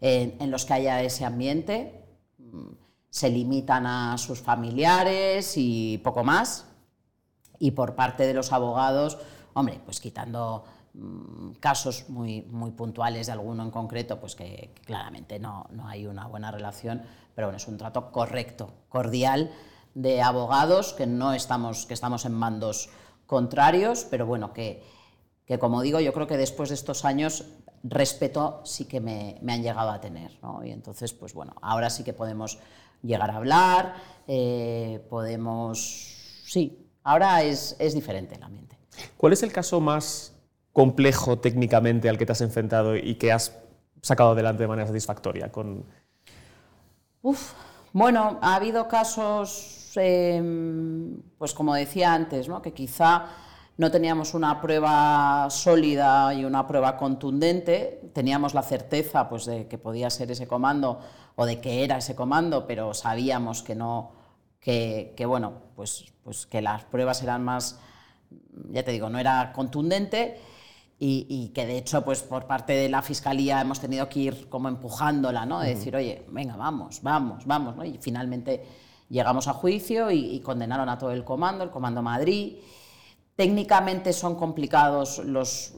[0.00, 2.04] en, los que haya ese ambiente,
[2.38, 2.72] mm,
[3.10, 6.66] se limitan a sus familiares y poco más.
[7.58, 9.18] Y por parte de los abogados,
[9.54, 15.38] hombre, pues quitando mm, casos muy, muy puntuales de alguno en concreto, pues que, claramente
[15.38, 17.02] no, no, hay una buena relación,
[17.34, 19.50] pero bueno, es un trato correcto, cordial
[19.94, 22.90] de abogados, que no estamos, que estamos en bandos
[23.26, 24.82] contrarios, pero bueno, que,
[25.46, 27.46] que como digo, yo creo que después de estos años
[27.84, 30.36] respeto sí que me, han llegado a tener.
[30.42, 30.64] ¿no?
[30.64, 32.58] Y entonces, pues bueno, ahora sí que podemos
[33.02, 33.94] llegar a hablar,
[34.26, 36.42] eh, podemos...
[36.44, 38.76] Sí, ahora es, diferente el ambiente.
[39.16, 40.34] ¿Cuál es el caso más
[40.72, 43.56] complejo técnicamente al que te has enfrentado y que has
[44.02, 45.52] sacado adelante de manera satisfactoria?
[45.52, 45.84] Con...
[47.22, 47.52] Uf,
[47.92, 52.62] bueno, ha habido casos, em, pues como decía antes, ¿no?
[52.62, 53.26] que quizá
[53.78, 59.76] no teníamos una prueba sólida y una prueba contundente, teníamos la certeza pues, de que
[59.76, 61.00] podía ser ese comando
[61.34, 64.12] o de que era ese comando, pero sabíamos que no,
[64.60, 67.78] que, bueno, pues, pues que las pruebas eran más,
[68.70, 70.40] ya te digo, no era contundente
[70.98, 74.68] y, que de hecho pues por parte de la fiscalía hemos tenido que ir como
[74.68, 75.60] empujándola, ¿no?
[75.60, 77.84] De decir, oye, venga, vamos, vamos, vamos, ¿no?
[77.84, 78.64] Y finalmente
[79.10, 82.56] llegamos a juicio y, y condenaron a todo el comando, el comando Madrid.
[83.36, 85.74] Técnicamente son complicados los,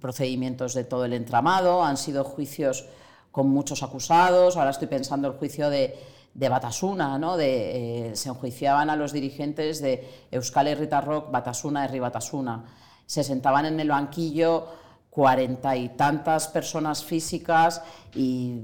[0.00, 2.86] procedimientos de todo el entramado, han sido juicios
[3.32, 5.98] con muchos acusados, ahora estoy pensando el juicio de,
[6.34, 7.36] Batasuna, ¿no?
[7.38, 12.64] eh, se enjuiciaban a los dirigentes de Euskal Herrita Rock, Batasuna, Herri Batasuna,
[13.04, 14.66] se sentaban en el banquillo
[15.10, 17.82] cuarenta y tantas personas físicas
[18.14, 18.62] y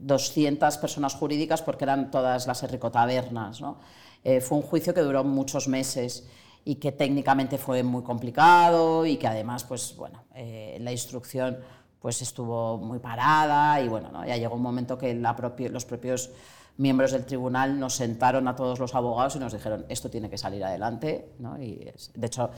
[0.00, 3.60] 200 personas jurídicas porque eran todas las herricotabernas.
[3.60, 3.76] ¿no?
[4.24, 6.26] Eh, fue un juicio que duró muchos meses
[6.70, 11.58] y que técnicamente fue muy complicado y que además, pues bueno, eh, la instrucción
[11.98, 15.36] pues estuvo muy parada y bueno, ya llegó un momento que la
[15.68, 16.30] los propios
[16.76, 20.38] miembros del tribunal nos sentaron a todos los abogados y nos dijeron esto tiene que
[20.38, 21.60] salir adelante, ¿no?
[21.60, 22.50] y de hecho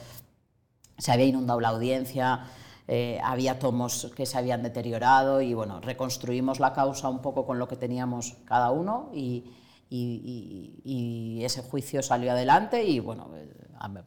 [0.99, 2.45] se había inundado la audiencia,
[2.89, 7.59] eh, había tomos que se habían deteriorado y bueno, reconstruimos la causa un poco con
[7.59, 9.51] lo que teníamos cada uno y,
[9.95, 13.31] y, ese juicio salió adelante y bueno,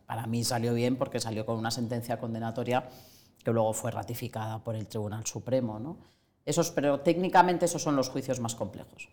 [0.06, 2.90] para mí salió bien porque salió con una sentencia condenatoria
[3.44, 5.80] que luego fue ratificada por el Tribunal Supremo.
[5.80, 5.98] ¿no?
[6.46, 9.10] Esos, pero técnicamente esos son los juicios más complejos.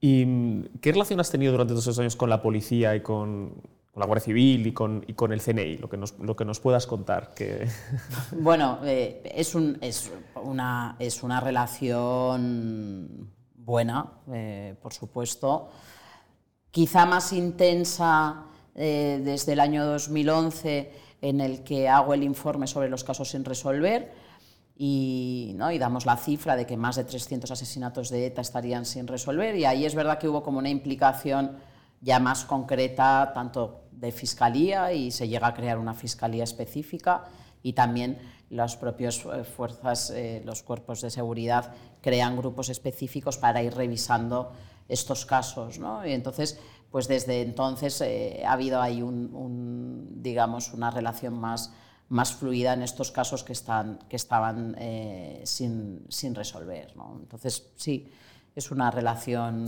[0.00, 3.54] ¿Y qué relación has tenido durante todos esos años con la policía y con,
[3.94, 5.76] la Guardia Civil y con, y con el CNI?
[5.76, 7.34] Lo que, nos, lo que nos puedas contar.
[7.34, 7.68] Que...
[8.32, 10.10] Bueno, eh, es, un, es,
[10.42, 13.30] una, es una relación
[13.64, 15.70] buena, eh, por supuesto,
[16.70, 18.44] quizá más intensa
[18.74, 23.44] eh, desde el año 2011 en el que hago el informe sobre los casos sin
[23.44, 24.12] resolver
[24.76, 25.70] y, ¿no?
[25.70, 29.54] y damos la cifra de que más de 300 asesinatos de ETA estarían sin resolver
[29.54, 31.58] y ahí es verdad que hubo como una implicación
[32.00, 37.24] ya más concreta tanto de fiscalía y se llega a crear una fiscalía específica
[37.62, 38.18] y también
[38.50, 40.12] las propias eh, fuerzas,
[40.44, 41.72] los cuerpos de seguridad
[42.02, 44.52] crean grupos específicos para ir revisando
[44.88, 45.78] estos casos.
[45.78, 46.06] ¿no?
[46.06, 46.58] Y entonces,
[46.90, 51.72] pues desde entonces eh, ha habido ahí un, digamos, una relación más,
[52.08, 54.76] más fluida en estos casos que, están, que estaban
[55.44, 56.94] sin, sin, resolver.
[56.96, 57.18] ¿no?
[57.20, 58.12] Entonces, sí,
[58.54, 59.66] es una relación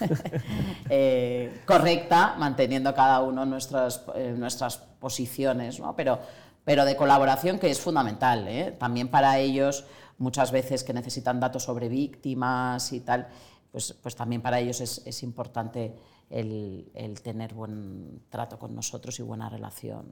[1.66, 5.94] correcta, manteniendo cada uno nuestras, nuestras posiciones, ¿no?
[5.94, 6.18] pero
[6.66, 8.46] pero de colaboración que es fundamental.
[8.48, 8.74] ¿eh?
[8.76, 9.84] También para ellos,
[10.18, 13.28] muchas veces que necesitan datos sobre víctimas y tal,
[13.70, 15.94] pues, pues también para ellos es, importante
[16.30, 16.90] el,
[17.22, 20.06] tener buen trato con nosotros y buena relación.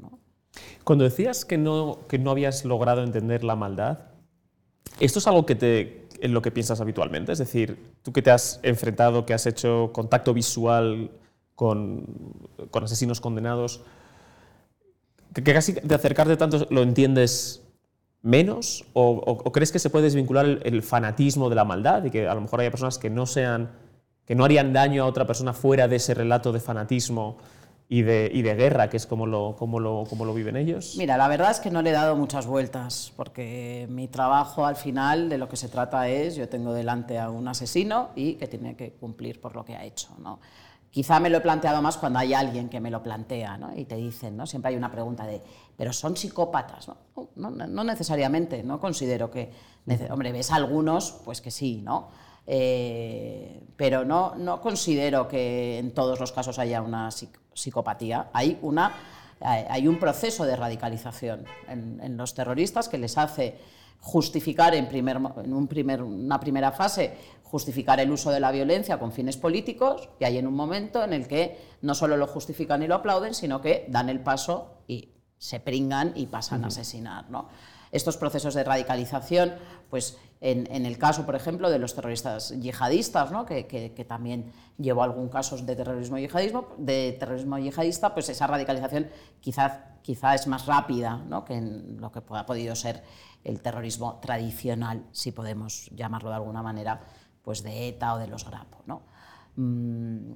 [0.85, 4.11] Cuando decías que no, que no habías logrado entender la maldad,
[5.01, 7.33] ¿esto es algo que te, en lo que piensas habitualmente?
[7.33, 11.11] Es decir, tú que te has enfrentado, que has hecho contacto visual
[11.55, 12.07] con,
[12.71, 13.81] con asesinos condenados,
[15.33, 17.64] que casi de acercarte tanto lo entiendes
[18.25, 22.35] menos o, crees que se puede desvincular el, fanatismo de la maldad y que a
[22.35, 23.71] lo mejor haya personas que no sean
[24.25, 27.37] que no harían daño a otra persona fuera de ese relato de fanatismo
[27.87, 30.95] y de, y de guerra, que es como lo, como, lo, como lo viven ellos?
[30.97, 34.77] Mira, la verdad es que no le he dado muchas vueltas, porque mi trabajo al
[34.77, 38.47] final de lo que se trata es, yo tengo delante a un asesino y que
[38.47, 40.09] tiene que cumplir por lo que ha hecho.
[40.19, 40.41] ¿no?
[40.95, 43.77] Quizá me lo he planteado más cuando hay alguien que me lo plantea ¿no?
[43.77, 44.47] y te dicen, ¿no?
[44.47, 45.43] siempre hay una pregunta de,
[45.77, 46.87] ¿pero son psicópatas?
[47.35, 49.51] No, no, necesariamente, no considero que...
[50.09, 52.11] Hombre, ves algunos, pues que sí, ¿no?
[52.47, 58.31] Eh, pero no, no considero que en todos los casos haya una psicopatía.
[58.33, 58.93] Hay, una,
[59.41, 63.59] hay un proceso de radicalización en los terroristas que les hace
[64.01, 68.99] justificar en, primer, en un primer, una primera fase, justificar el uso de la violencia
[68.99, 72.83] con fines políticos y hay en un momento en el que no solo lo justifican
[72.83, 77.31] y lo aplauden, sino que dan el paso y se pringan y pasan a asesinar.
[77.31, 77.49] ¿no?
[77.93, 79.55] Estos procesos de radicalización,
[79.89, 83.47] pues en, en, el caso, por ejemplo, de los terroristas yihadistas, ¿no?
[83.47, 89.09] que, que, también llevo algún caso de terrorismo, yihadismo, de terrorismo yihadista, pues esa radicalización
[89.41, 91.47] quizás quizá es más rápida ¿no?
[91.47, 93.03] que en lo que ha podido ser
[93.43, 97.01] el terrorismo tradicional, si podemos llamarlo de alguna manera,
[97.41, 98.83] pues de ETA o de los Grapo.
[98.85, 99.01] ¿no?
[99.57, 100.33] Mm,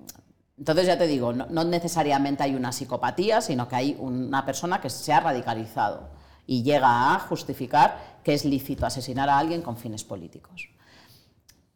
[0.57, 4.89] entonces ya te digo, no, necesariamente hay una psicopatía, sino que hay una persona que
[4.89, 6.09] se ha radicalizado
[6.49, 10.71] y llega a justificar que es lícito asesinar a alguien con fines políticos.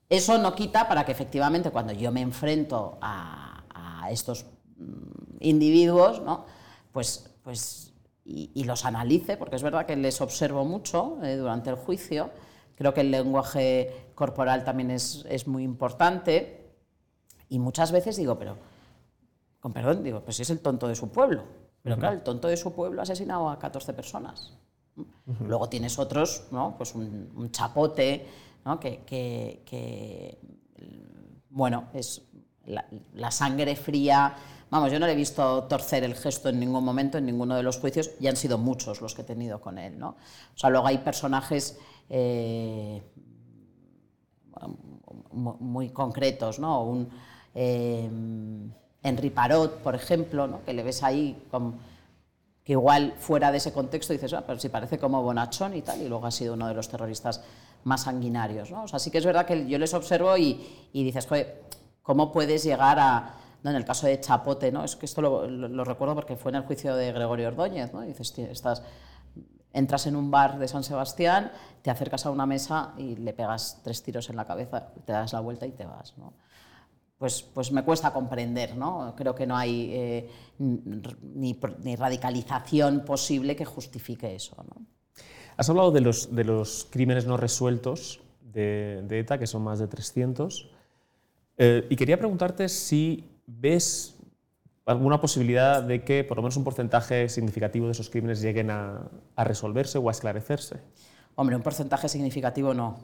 [0.09, 6.45] Eso no quita para que efectivamente cuando yo me enfrento a, estos mm, individuos, ¿no?
[6.91, 7.93] pues, pues
[8.25, 12.31] y, los analice, porque es verdad que les observo mucho eh, durante el juicio.
[12.75, 16.75] Creo que el lenguaje corporal también es, es, muy importante.
[17.49, 18.57] Y muchas veces digo, pero,
[19.61, 21.45] con perdón, digo, pues es el tonto de su pueblo.
[21.83, 24.53] Pero claro, el tonto de su pueblo ha asesinado a 14 personas.
[25.41, 26.75] Luego tienes otros, ¿no?
[26.77, 28.27] pues un, chapote,
[28.65, 28.79] ¿no?
[28.79, 30.39] que, que, que,
[31.51, 32.23] bueno, es
[32.67, 34.37] la, la, sangre fría
[34.73, 37.63] vamos, yo no le he visto torcer el gesto en ningún momento, en ninguno de
[37.63, 39.99] los juicios, y han sido muchos los que he tenido con él.
[39.99, 40.09] ¿no?
[40.09, 43.03] O sea, luego hay personajes eh,
[45.31, 46.85] muy concretos, ¿no?
[46.85, 47.11] Un,
[47.55, 48.11] eh,
[49.03, 50.65] Henry Parot, por ejemplo, ¿no?
[50.65, 51.75] que le ves ahí como
[52.65, 56.01] que igual fuera de ese contexto dices, ah, pero si parece como bonachón y tal,
[56.01, 57.43] y luego ha sido uno de los terroristas
[57.85, 58.71] más sanguinarios.
[58.71, 58.85] ¿no?
[58.85, 61.63] O sea, sí que es verdad que yo les observo y, y dices, joder,
[62.03, 63.35] ¿cómo puedes llegar a,
[63.65, 63.71] ¿no?
[63.71, 64.85] en el caso de Chapote, ¿no?
[64.85, 68.03] es que esto lo, recuerdo porque fue en el juicio de Gregorio Ordóñez, ¿no?
[68.03, 68.83] dices, estás,
[69.73, 71.51] entras en un bar de San Sebastián,
[71.83, 75.33] te acercas a una mesa y le pegas tres tiros en la cabeza, te das
[75.33, 76.17] la vuelta y te vas.
[76.17, 76.33] ¿no?
[77.23, 79.15] Pues, pues me cuesta comprender, ¿no?
[79.17, 81.57] Creo que no hay eh, ni,
[81.95, 84.85] radicalización posible que justifique eso, ¿no?
[85.57, 89.87] Has hablado de los, de los crímenes no resueltos de, ETA, que son más de
[89.87, 90.69] 300,
[91.59, 94.17] eh, y quería preguntarte si ves
[94.85, 99.09] alguna posibilidad de que por lo menos un porcentaje significativo de esos crímenes lleguen a,
[99.37, 100.81] resolverse o a esclarecerse.
[101.37, 102.99] Hombre, un porcentaje significativo no.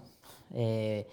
[0.53, 1.07] Eh,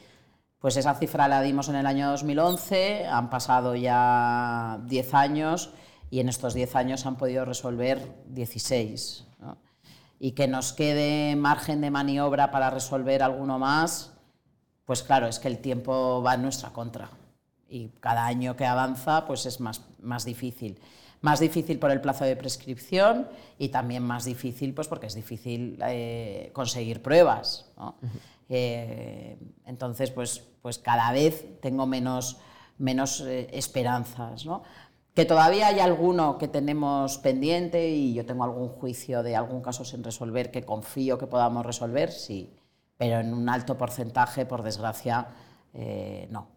[0.65, 5.69] pues esa cifra la dimos en el año 2011, han pasado ya 10 años
[6.10, 9.28] y en estos 10 años han podido resolver 16.
[10.17, 14.13] Y que nos quede margen de maniobra para resolver alguno más,
[14.86, 17.12] pues claro, es que el tiempo va en nuestra contra.
[17.69, 20.80] Y cada año que avanza, pues es más, más difícil.
[21.21, 23.28] Más difícil por el plazo de prescripción
[23.60, 27.71] y también más difícil pues porque es difícil eh, conseguir pruebas.
[28.49, 32.38] Eh, entonces, pues, pues cada vez tengo menos,
[32.80, 34.47] menos eh, esperanzas.
[34.47, 34.63] ¿no?
[35.13, 39.86] Que todavía hay alguno que tenemos pendiente y yo tengo algún juicio de algún caso
[39.86, 42.51] sin resolver que confío que podamos resolver, sí,
[42.97, 45.28] pero en un alto porcentaje, por desgracia,
[45.75, 46.47] eh, no.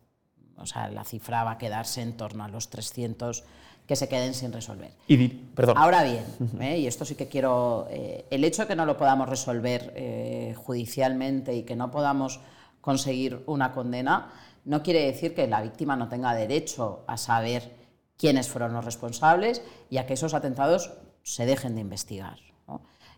[0.57, 3.45] O sea, la cifra va a quedarse en torno a los 300
[3.87, 4.93] que se queden sin resolver.
[5.07, 5.77] Y perdón.
[5.77, 6.25] Ahora bien,
[6.63, 6.79] ¿eh?
[6.79, 10.55] y esto sí que quiero, eh, el hecho de que no lo podamos resolver eh,
[10.57, 12.41] judicialmente y que no podamos
[12.89, 14.33] conseguir una condena,
[14.65, 17.77] no quiere decir que la víctima no tenga derecho a saber
[18.17, 22.39] quiénes fueron los responsables y a que esos atentados se dejen de investigar.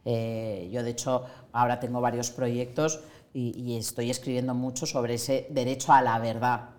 [0.04, 2.98] yo, de hecho, ahora tengo varios proyectos
[3.32, 6.70] y, estoy escribiendo mucho sobre ese derecho a la verdad.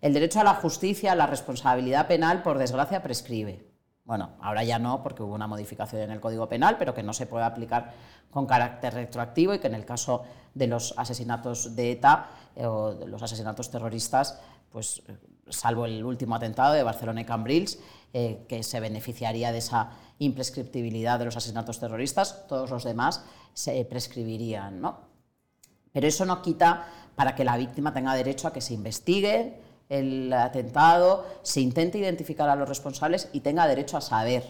[0.00, 3.65] El derecho a la justicia, la responsabilidad penal, por desgracia, prescribe.
[4.06, 7.12] Bueno, ahora ya no, porque hubo una modificación en el Código Penal, pero que no
[7.12, 7.92] se puede aplicar
[8.30, 10.22] con carácter retroactivo y que en el caso
[10.54, 14.38] de los asesinatos de ETA eh, o de los asesinatos terroristas,
[14.70, 15.16] pues eh,
[15.48, 17.80] salvo el último atentado de Barcelona y Cambrils,
[18.12, 19.90] eh, que se beneficiaría de esa
[20.20, 24.80] imprescriptibilidad de los asesinatos terroristas, todos los demás se prescribirían.
[24.80, 25.00] ¿no?
[25.92, 30.32] Pero eso no quita para que la víctima tenga derecho a que se investigue, el
[30.32, 34.42] atentado, se intente identificar a los responsables y tenga derecho a saber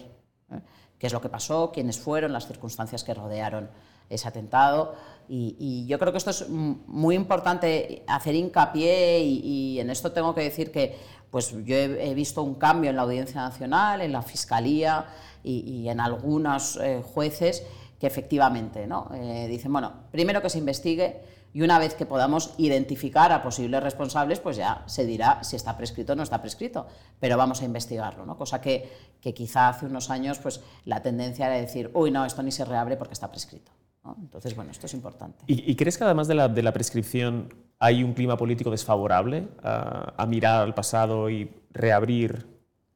[0.51, 0.59] ¿eh?
[0.97, 3.69] qué es lo que pasó, quiénes fueron, las circunstancias que rodearon
[4.09, 4.95] ese atentado.
[5.29, 10.41] Y, yo creo que esto es muy importante hacer hincapié y, en esto tengo que
[10.41, 10.95] decir que
[11.29, 15.05] pues yo he, visto un cambio en la Audiencia Nacional, en la Fiscalía
[15.43, 17.63] y, en algunos eh, jueces
[17.99, 19.11] que efectivamente ¿no?
[19.13, 21.21] Eh, dicen, bueno, primero que se investigue,
[21.57, 25.75] y una vez que podamos identificar a posibles responsables, pues ya se dirá si está
[25.75, 26.85] prescrito o no está prescrito,
[27.19, 28.37] pero vamos a investigarlo, ¿no?
[28.37, 28.87] Cosa que,
[29.19, 32.63] que quizá hace unos años pues la tendencia era decir, uy, no, esto ni se
[32.63, 33.71] reabre porque está prescrito.
[34.21, 35.45] Entonces, bueno, esto es importante.
[35.47, 40.25] ¿Y, crees que además de la, de la, prescripción hay un clima político desfavorable a,
[40.27, 42.45] mirar al pasado y reabrir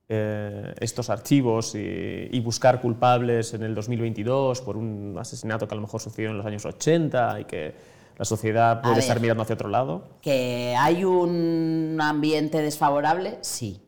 [0.07, 5.77] eh, estos archivos y, y, buscar culpables en el 2022 por un asesinato que a
[5.77, 9.55] lo mejor sucedió en los años 80 y que la sociedad puede estar mirando hacia
[9.55, 10.19] otro lado.
[10.21, 13.81] Que hay un ambiente desfavorable, sí.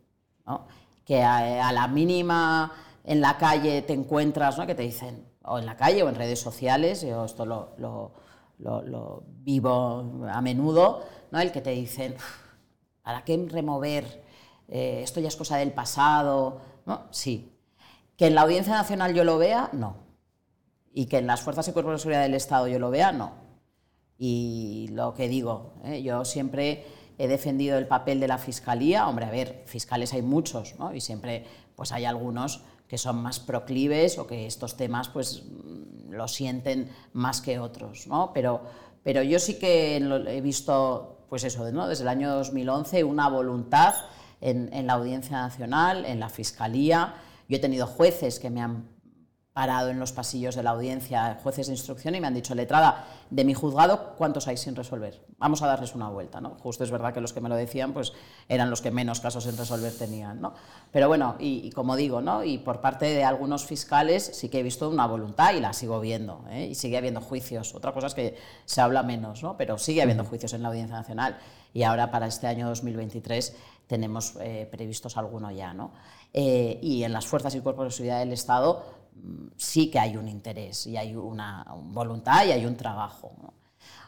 [1.05, 2.71] Que a, la mínima
[3.03, 4.65] en la calle te encuentras, ¿no?
[4.65, 7.75] que te dicen, o en la calle o en redes sociales, yo esto lo,
[8.57, 11.39] lo, vivo a menudo, ¿no?
[11.39, 12.15] el que te dicen,
[13.03, 14.23] ¿para qué remover?
[14.67, 16.59] Eh, esto ya es cosa del pasado.
[16.87, 17.03] ¿no?
[17.11, 17.55] Sí.
[18.17, 19.97] Que en la Audiencia Nacional yo lo vea, no.
[20.91, 23.42] Y que en las Fuerzas y Cuerpos de Seguridad del Estado yo lo vea, no.
[24.25, 26.01] Y lo que digo, ¿eh?
[26.01, 26.85] yo siempre
[27.17, 29.09] he defendido el papel de la fiscalía.
[29.09, 30.93] Hombre, a ver, fiscales hay muchos, ¿no?
[30.95, 31.43] Y siempre
[31.75, 36.89] pues hay algunos que son más proclives o que estos temas pues mm, lo sienten
[37.11, 38.31] más que otros, ¿no?
[38.33, 38.61] Pero,
[39.03, 41.89] pero yo sí que he visto, pues eso, ¿no?
[41.89, 43.93] desde el año 2011, una voluntad
[44.39, 47.15] en, en la Audiencia Nacional, en la Fiscalía.
[47.49, 48.87] Yo he tenido jueces que me han
[49.53, 53.05] parado en los pasillos de la audiencia jueces de instrucción y me han dicho, letrada,
[53.29, 55.23] de mi juzgado, ¿cuántos hay sin resolver?
[55.37, 56.57] Vamos a darles una vuelta, ¿no?
[56.61, 58.13] Justo es verdad que los que me lo decían, pues
[58.49, 60.55] eran los que menos casos sin resolver tenían, ¿no?
[60.91, 62.43] Pero bueno, y, como digo, ¿no?
[62.43, 65.99] Y por parte de algunos fiscales sí que he visto una voluntad y la sigo
[65.99, 66.67] viendo, ¿eh?
[66.71, 67.75] y sigue habiendo juicios.
[67.75, 68.35] Otra cosa es que
[68.65, 69.55] se habla menos, ¿no?
[69.55, 71.37] Pero sigue habiendo juicios en la Audiencia Nacional
[71.75, 75.91] y ahora para este año 2023 tenemos eh, previstos alguno ya, ¿no?
[76.33, 79.02] Eh, y en las fuerzas y cuerpos de seguridad del Estado
[79.57, 83.35] sí que hay un interés y hay una voluntad y hay un trabajo.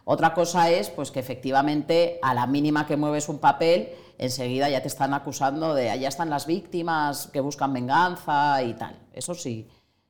[0.03, 4.81] Otra cosa es pues, que efectivamente a la mínima que mueves un papel, enseguida ya
[4.81, 8.95] te están acusando de allá están las víctimas que buscan venganza y tal.
[9.13, 9.67] Eso sí,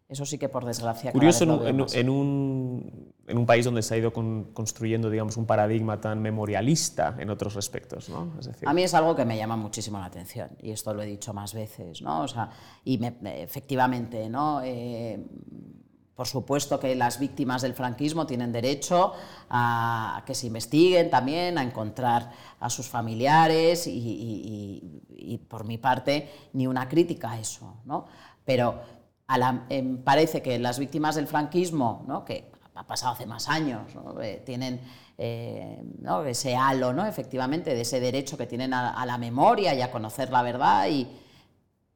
[0.10, 1.12] eso sí que por desgracia.
[1.12, 6.22] Curioso en, un, en, un, país donde se ha ido construyendo digamos, un paradigma tan
[6.22, 8.10] memorialista en otros respectos.
[8.10, 8.32] ¿no?
[8.66, 11.34] A mí es algo que me llama muchísimo la atención y esto lo he dicho
[11.34, 12.02] más veces.
[12.02, 12.22] ¿no?
[12.22, 12.50] O sea,
[12.84, 14.62] y efectivamente, ¿no?
[14.64, 15.26] Eh,
[16.16, 19.12] por supuesto que las víctimas del franquismo tienen derecho
[19.50, 26.30] a, que se investiguen también, a encontrar a sus familiares y, y por mi parte
[26.54, 27.82] ni una crítica a eso.
[27.84, 28.06] ¿no?
[28.46, 28.80] Pero
[29.70, 33.82] Em, parece que las víctimas del franquismo, que ha pasado hace más años,
[34.22, 34.82] eh, tienen
[35.18, 35.82] eh,
[36.28, 37.06] ese halo, ¿no?
[37.06, 40.88] efectivamente, de ese derecho que tienen a, la memoria y a conocer la verdad.
[40.90, 41.08] Y,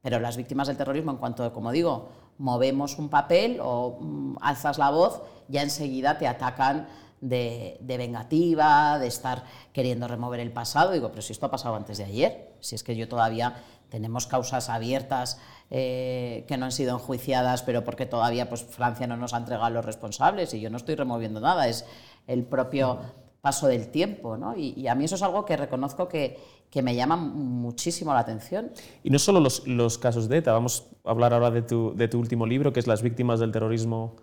[0.02, 4.78] pero las víctimas del terrorismo, en cuanto, como digo, movemos un papel o mm, alzas
[4.78, 6.88] la voz, ya enseguida te atacan
[7.20, 10.94] de, de, vengativa, de estar queriendo remover el pasado.
[10.94, 14.28] Digo, pero si esto ha pasado antes de ayer, si es que yo todavía tenemos
[14.28, 15.40] causas abiertas
[15.72, 19.70] eh, que no han sido enjuiciadas, pero porque todavía pues, Francia no nos ha entregado
[19.70, 21.86] los responsables y yo no estoy removiendo nada, es
[22.26, 23.02] el propio
[23.42, 24.36] paso del tiempo.
[24.36, 24.58] ¿no?
[24.58, 26.40] Y, a mí eso es algo que reconozco que,
[26.72, 28.72] que, me llama muchísimo la atención.
[29.04, 32.08] Y no solo los, los, casos de ETA, vamos a hablar ahora de tu, de
[32.08, 34.16] tu, último libro, que es Las víctimas del terrorismo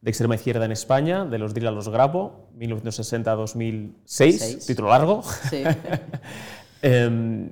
[0.00, 5.22] de extrema izquierda en España, de los DIL a los Grapo, 1960-2006, título largo.
[5.22, 5.64] Sí.
[6.82, 7.50] eh,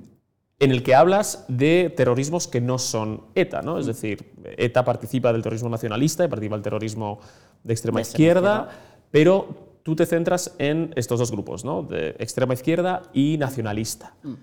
[0.59, 3.77] en el que hablas de terrorismos que no son ETA, ¿no?
[3.77, 3.87] Es mm.
[3.87, 7.19] decir, ETA participa del terrorismo nacionalista y participa del terrorismo
[7.63, 8.69] de extrema, izquierda,
[9.11, 11.83] pero tú te centras en estos dos grupos, ¿no?
[11.83, 14.15] De extrema izquierda y nacionalista.
[14.23, 14.33] Mm.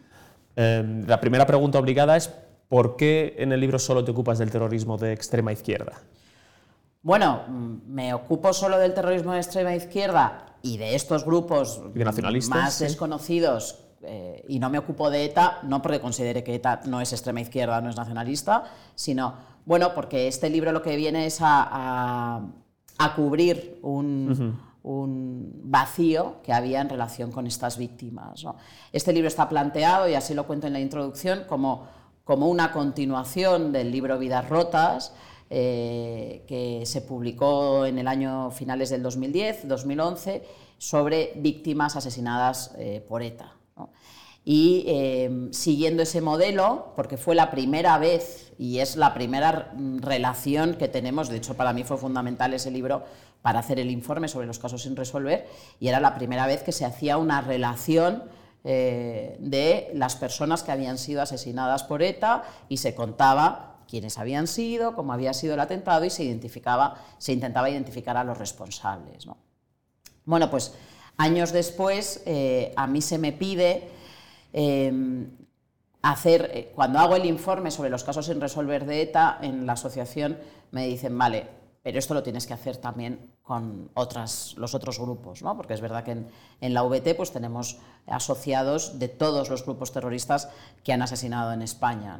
[0.57, 2.31] Em, la primera pregunta obligada es
[2.69, 6.03] ¿por qué en el libro solo te ocupas del terrorismo de extrema izquierda?
[7.03, 11.83] Bueno, mm, me ocupo solo del terrorismo de extrema izquierda y de estos grupos
[12.49, 17.01] más desconocidos eh, y no me ocupo de ETA, no porque considere que ETA no
[17.01, 19.35] es extrema izquierda, no es nacionalista, sino,
[19.67, 22.41] bueno, porque este libro lo que viene es a,
[23.15, 28.45] cubrir un, vacío que había en relación con estas víctimas.
[28.93, 31.87] Este libro está planteado, y así lo cuento en la introducción, como,
[32.25, 35.13] como una continuación del libro Vidas Rotas,
[35.51, 40.43] eh, que se publicó en el año finales del 2010, 2011,
[40.79, 43.60] sobre víctimas asesinadas eh, por ETA.
[44.45, 50.75] Y em, siguiendo ese modelo, porque fue la primera vez y es la primera relación
[50.75, 53.05] que tenemos, de hecho para mí fue fundamental ese libro
[53.43, 55.47] para hacer el informe sobre los casos sin resolver,
[55.79, 58.25] y era la primera vez que se hacía una relación
[58.65, 64.47] eh, de las personas que habían sido asesinadas por ETA y se contaba quiénes habían
[64.47, 69.27] sido, cómo había sido el atentado y se, identificaba, se intentaba identificar a los responsables.
[70.27, 70.75] Bueno, pues
[71.21, 73.91] Años después, eh, a mí se me pide
[74.55, 75.29] em,
[76.01, 79.75] hacer, eh, cuando hago el informe sobre los casos sin resolver de ETA, en la
[79.75, 80.39] asociación
[80.71, 81.47] me dicen, vale,
[81.83, 85.55] pero esto lo tienes que hacer también con otras, los otros grupos, ¿no?
[85.59, 86.13] porque es verdad que
[86.63, 90.49] en, la VT pues, tenemos asociados de todos los grupos terroristas
[90.85, 92.19] que han asesinado en España.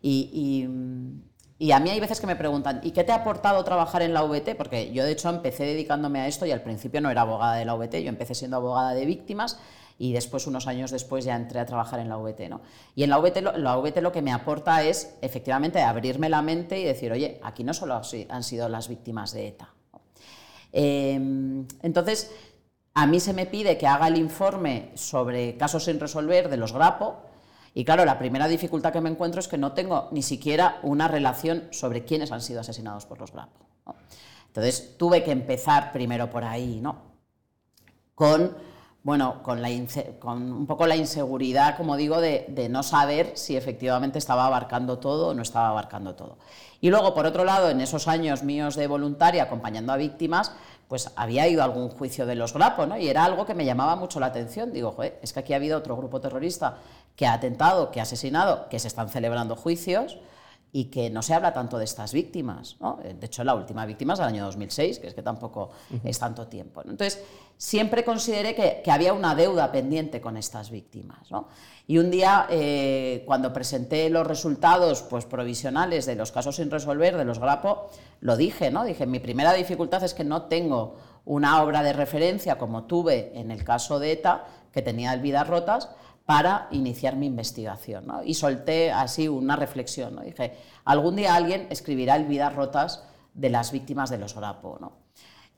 [0.00, 1.29] y, y
[1.72, 4.22] a mí hay veces que me preguntan, ¿y qué te ha aportado trabajar en la
[4.22, 4.54] VT?
[4.56, 7.66] Porque yo de hecho empecé dedicándome a esto y al principio no era abogada de
[7.66, 9.58] la VT, yo empecé siendo abogada de víctimas
[9.98, 12.48] y después, unos años después, ya entré a trabajar en la VT.
[12.48, 12.62] ¿no?
[12.94, 16.40] Y en la VT, lo, la VT lo que me aporta es efectivamente abrirme la
[16.40, 18.00] mente y decir, oye, aquí no solo
[18.30, 19.74] han sido las víctimas de ETA.
[20.72, 22.30] Em, entonces,
[22.94, 26.72] a mí se me pide que haga el informe sobre casos sin resolver de los
[26.72, 27.22] GRAPO,
[27.74, 31.06] y claro, la primera dificultad que me encuentro es que no tengo ni siquiera una
[31.08, 33.66] relación sobre quiénes han sido asesinados por los Grapo.
[34.48, 36.96] Entonces tuve que empezar primero por ahí, ¿no?
[38.16, 38.56] Con,
[39.04, 44.18] bueno, con, la un poco la inseguridad, como digo, de, de, no saber si efectivamente
[44.18, 46.38] estaba abarcando todo o no estaba abarcando todo.
[46.80, 50.52] Y luego, por otro lado, en esos años míos de voluntaria acompañando a víctimas,
[50.90, 52.98] pues había ido a algún juicio de los Grapo, ¿no?
[52.98, 54.72] Y era algo que me llamaba mucho la atención.
[54.72, 56.78] Digo, joder, es que aquí ha habido otro grupo terrorista
[57.16, 60.18] que ha atentado, que ha asesinado, que se están celebrando juicios
[60.72, 62.76] y que no se habla tanto de estas víctimas.
[63.02, 65.70] De hecho, la última víctima es del año 2006, que es que tampoco
[66.04, 66.82] es tanto tiempo.
[66.82, 67.22] Entonces,
[67.56, 71.28] siempre consideré que, había una deuda pendiente con estas víctimas.
[71.88, 77.16] Y un día, eh, cuando presenté los resultados pues, provisionales de los casos sin resolver,
[77.16, 77.90] de los Grapo,
[78.20, 78.84] lo dije, ¿no?
[78.84, 83.50] Dije, mi primera dificultad es que no tengo una obra de referencia como tuve en
[83.50, 85.88] el caso de ETA, que tenía vidas rotas,
[86.30, 88.06] para iniciar mi investigación.
[88.24, 90.14] Y solté así una reflexión.
[90.14, 90.22] ¿no?
[90.22, 90.54] Dije,
[90.84, 93.02] algún día alguien escribirá el Vidas Rotas
[93.34, 94.78] de las víctimas de los Grapo.
[94.80, 94.92] ¿no?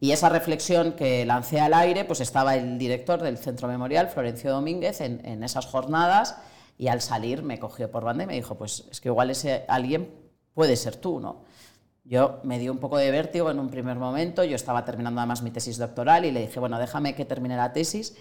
[0.00, 4.50] Y esa reflexión que lancé al aire, pues estaba el director del Centro Memorial, Florencio
[4.50, 6.38] Domínguez, en, esas jornadas,
[6.78, 9.66] y al salir me cogió por banda y me dijo, pues es que igual ese
[9.68, 10.08] alguien
[10.54, 11.42] puede ser tú, ¿no?
[12.02, 15.42] Yo me dio un poco de vértigo en un primer momento, yo estaba terminando además
[15.42, 18.16] mi tesis doctoral y le dije, bueno, déjame que termine la tesis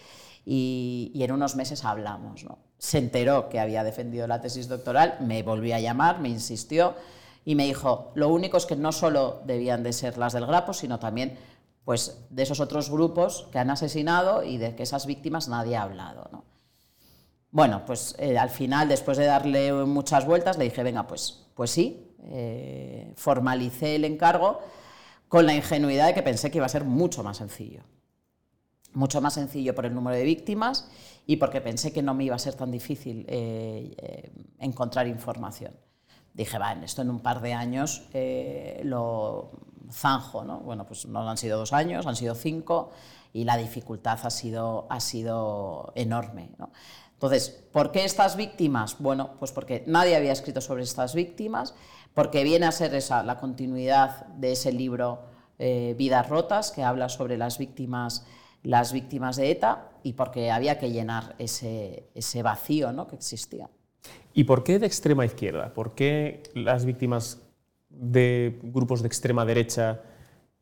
[0.46, 2.44] y, en unos meses hablamos.
[2.44, 2.60] ¿no?
[2.78, 6.96] Se enteró que había defendido la tesis doctoral, me volvió a llamar, me insistió
[7.46, 10.74] y me dijo, lo único es que no solo debían de ser las del Grapo,
[10.74, 11.38] sino también
[11.86, 15.84] pues, de esos otros grupos que han asesinado y de que esas víctimas nadie ha
[15.84, 16.30] hablado.
[16.32, 16.44] ¿no?
[17.50, 21.72] Bueno, pues eh, al final, después de darle muchas vueltas, le dije, venga, pues, pues
[21.72, 24.60] sí, eh, formalicé el encargo
[25.28, 27.84] con la ingenuidad de que pensé que iba a ser mucho más sencillo
[28.94, 30.88] mucho más sencillo por el número de víctimas
[31.26, 35.74] y porque pensé que no me iba a ser tan difícil eh, eh, encontrar información.
[36.34, 39.52] Dije, va, esto en un par de años eh, lo
[39.92, 40.60] zanjo, ¿no?
[40.60, 42.92] Bueno, pues no han sido dos años, han sido cinco
[43.34, 46.50] y la dificultad ha sido, ha sido enorme.
[47.14, 48.98] Entonces, ¿por qué estas víctimas?
[49.00, 51.76] Bueno, pues porque nadie había escrito sobre estas víctimas,
[52.14, 55.30] porque viene a ser esa la continuidad de ese libro
[55.60, 58.26] Vidas Rotas, que habla sobre las víctimas
[58.64, 63.08] las víctimas de ETA y porque había que llenar ese, ese vacío ¿no?
[63.08, 63.70] que existía.
[64.34, 65.74] ¿Y por qué de extrema izquierda?
[65.74, 67.42] ¿Por qué las víctimas
[67.90, 70.02] de grupos de extrema derecha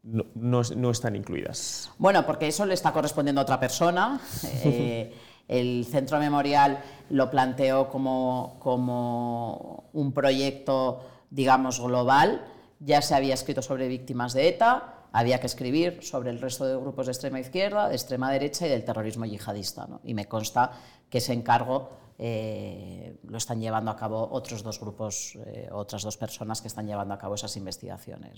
[0.03, 1.91] no, no, están incluidas?
[1.97, 4.19] Bueno, porque eso le está correspondiendo a otra persona.
[4.63, 5.13] Eh,
[5.47, 6.79] el Centro Memorial
[7.09, 12.45] lo planteó como, como un proyecto, digamos, global.
[12.79, 16.75] Ya se había escrito sobre víctimas de ETA, había que escribir sobre el resto de
[16.75, 19.87] grupos de extrema izquierda, de extrema derecha y del terrorismo yihadista.
[20.03, 20.71] Y me consta
[21.09, 21.89] que ese encargo
[22.21, 26.85] eh, lo están llevando a cabo otros dos grupos, eh, otras dos personas que están
[26.85, 28.37] llevando a cabo esas investigaciones.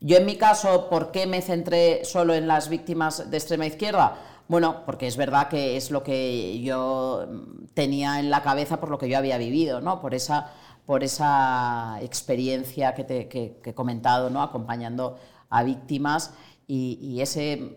[0.00, 4.16] Yo en mi caso, ¿por qué me centré solo en las víctimas de extrema izquierda?
[4.48, 7.28] Bueno, porque es verdad que es lo que yo
[7.74, 10.00] tenía en la cabeza por lo que yo había vivido, ¿no?
[10.00, 10.50] por, esa,
[10.86, 14.42] por esa experiencia que, que he comentado, ¿no?
[14.42, 15.18] acompañando
[15.50, 16.32] a víctimas
[16.66, 17.76] y, ese,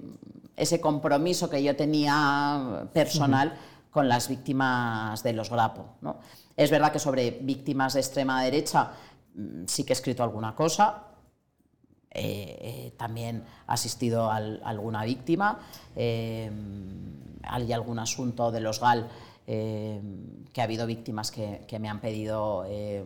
[0.57, 3.57] ese, compromiso que yo tenía personal
[3.89, 5.85] con las víctimas de los Grapo.
[6.01, 6.19] ¿no?
[6.57, 8.91] Es verdad que sobre víctimas de extrema derecha
[9.35, 11.07] mm, sí que he escrito alguna cosa,
[12.13, 15.59] eh, también he asistido a, alguna víctima,
[15.95, 16.51] eh,
[17.43, 19.09] hay algún asunto de los GAL
[19.47, 20.01] eh,
[20.53, 23.03] que ha habido víctimas que, que me han pedido eh,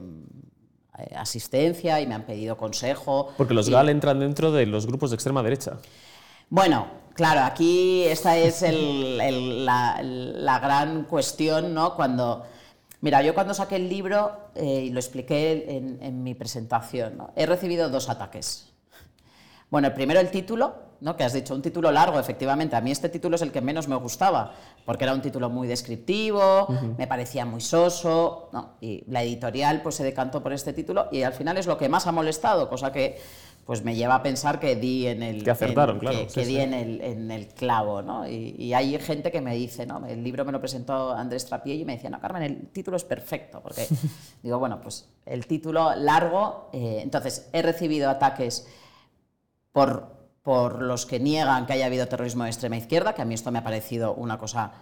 [1.16, 3.34] asistencia y me han pedido consejo.
[3.38, 5.78] Porque los GAL entran dentro de los grupos de extrema derecha.
[6.50, 11.96] Bueno, claro, aquí esta es la, gran cuestión, ¿no?
[11.96, 12.44] Cuando,
[13.02, 15.66] mira, yo cuando saqué el libro, eh, y lo expliqué
[16.02, 18.72] en, mi presentación, he recibido dos ataques.
[19.70, 21.16] Bueno, primero el título, ¿no?
[21.16, 22.76] que has dicho, un título largo, efectivamente.
[22.76, 24.54] A mí este título es el que menos me gustaba,
[24.86, 28.50] porque era un título muy descriptivo, me parecía muy soso,
[28.82, 31.90] y la editorial pues, se decantó por este título y al final es lo que
[31.90, 33.20] más ha molestado, cosa que
[33.66, 36.72] pues me lleva a pensar que di en el, que acertaron, claro, que, di En,
[36.72, 38.04] el, en el clavo.
[38.04, 38.30] ¿no?
[38.30, 40.06] Y, hay gente que me dice, ¿no?
[40.06, 43.04] el libro me lo presentó Andrés Trapiello y me decía, no, Carmen, el título es
[43.04, 43.88] perfecto, porque
[44.44, 48.68] digo, bueno, pues el título largo, eh, entonces he recibido ataques
[49.76, 50.16] por
[50.46, 53.50] por los que niegan que haya habido terrorismo de extrema izquierda, que a mí esto
[53.50, 54.74] me ha parecido una cosa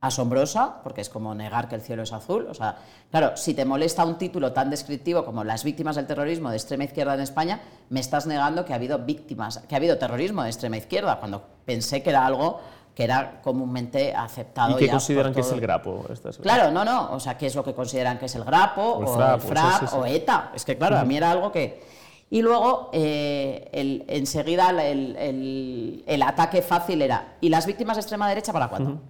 [0.00, 2.46] asombrosa, porque es como negar que el cielo es azul.
[2.48, 2.78] O sea,
[3.10, 6.84] claro, si te molesta un título tan descriptivo como las víctimas del terrorismo de extrema
[6.84, 7.60] izquierda en España,
[7.90, 11.42] me estás negando que ha habido víctimas, que ha habido terrorismo de extrema izquierda, cuando
[11.66, 12.58] pensé que era algo
[12.94, 14.70] que era comúnmente aceptado.
[14.70, 16.06] ¿Y qué consideran que es el grapo?
[16.40, 19.34] Claro, no, no, o sea, ¿qué es lo que consideran que es el grapo, o
[19.34, 20.52] el FRAP, o, ETA?
[20.54, 21.98] Es que, claro, a mí era algo que
[22.30, 23.70] y luego, eh,
[24.08, 29.00] enseguida, el, ataque fácil era, ¿y las víctimas de extrema derecha para cuándo?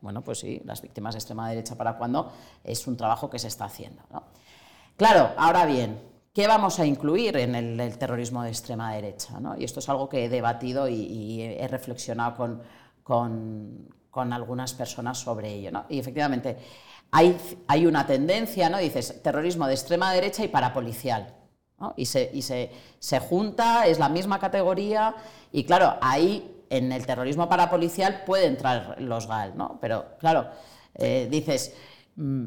[0.00, 2.30] bueno, pues sí, las víctimas de extrema derecha para cuándo
[2.62, 4.02] es un trabajo que se está haciendo.
[4.96, 6.00] Claro, ahora bien,
[6.32, 9.34] ¿qué vamos a incluir en el, terrorismo de extrema derecha?
[9.58, 12.36] Y esto es algo que he debatido y, he reflexionado
[13.02, 15.70] con, con, algunas personas sobre ello.
[15.88, 16.56] Y efectivamente,
[17.10, 17.36] hay,
[17.66, 18.78] hay una tendencia, ¿no?
[18.78, 21.43] Dices, terrorismo de extrema derecha y parapolicial.
[21.80, 21.94] ¿No?
[21.96, 25.14] Y, se, y se, se junta, es la misma categoría,
[25.52, 29.78] y claro, ahí en el terrorismo parapolicial puede entrar los GAL, ¿no?
[29.80, 30.48] Pero claro,
[30.94, 31.74] eh, dices.
[32.16, 32.46] mm,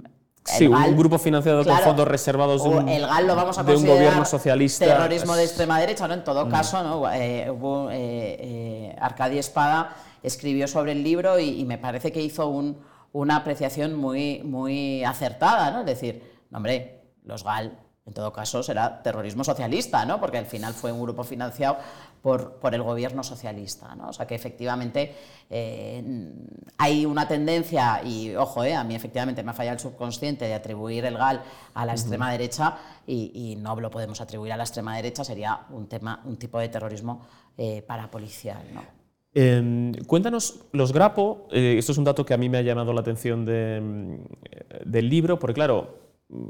[0.50, 3.64] Sí, un grupo financiado con claro, fondos reservados de un, el GAL lo vamos a
[3.64, 4.86] de un gobierno socialista.
[4.86, 6.14] terrorismo de extrema derecha, ¿no?
[6.14, 7.12] En todo caso, ¿no?
[7.12, 7.98] Eh, hubo, eh,
[8.40, 12.78] eh, Arcadio Espada escribió sobre el libro y, y me parece que hizo un-
[13.12, 15.82] una apreciación muy, muy acertada, ¿no?
[15.82, 16.24] Es decir,
[16.54, 17.78] hombre, los GAL,
[18.08, 20.20] en todo caso, será terrorismo socialista, ¿no?
[20.20, 21.78] Porque al final fue un grupo financiado
[22.22, 24.10] por, por el gobierno socialista, ¿no?
[24.10, 25.14] O sea que efectivamente
[25.50, 26.32] eh,
[26.78, 30.54] hay una tendencia, y ojo, eh, a mí efectivamente me ha fallado el subconsciente de
[30.54, 31.42] atribuir el GAL
[31.74, 35.66] a la extrema derecha y, y no lo podemos atribuir a la extrema derecha, sería
[35.70, 37.28] un, tema, un tipo de terrorismo
[37.58, 38.98] eh, parapolicial, ¿no?
[39.34, 42.94] Eh, cuéntanos, los Grapo, eh, esto es un dato que a mí me ha llamado
[42.94, 46.07] la atención de, mm, del libro, porque claro,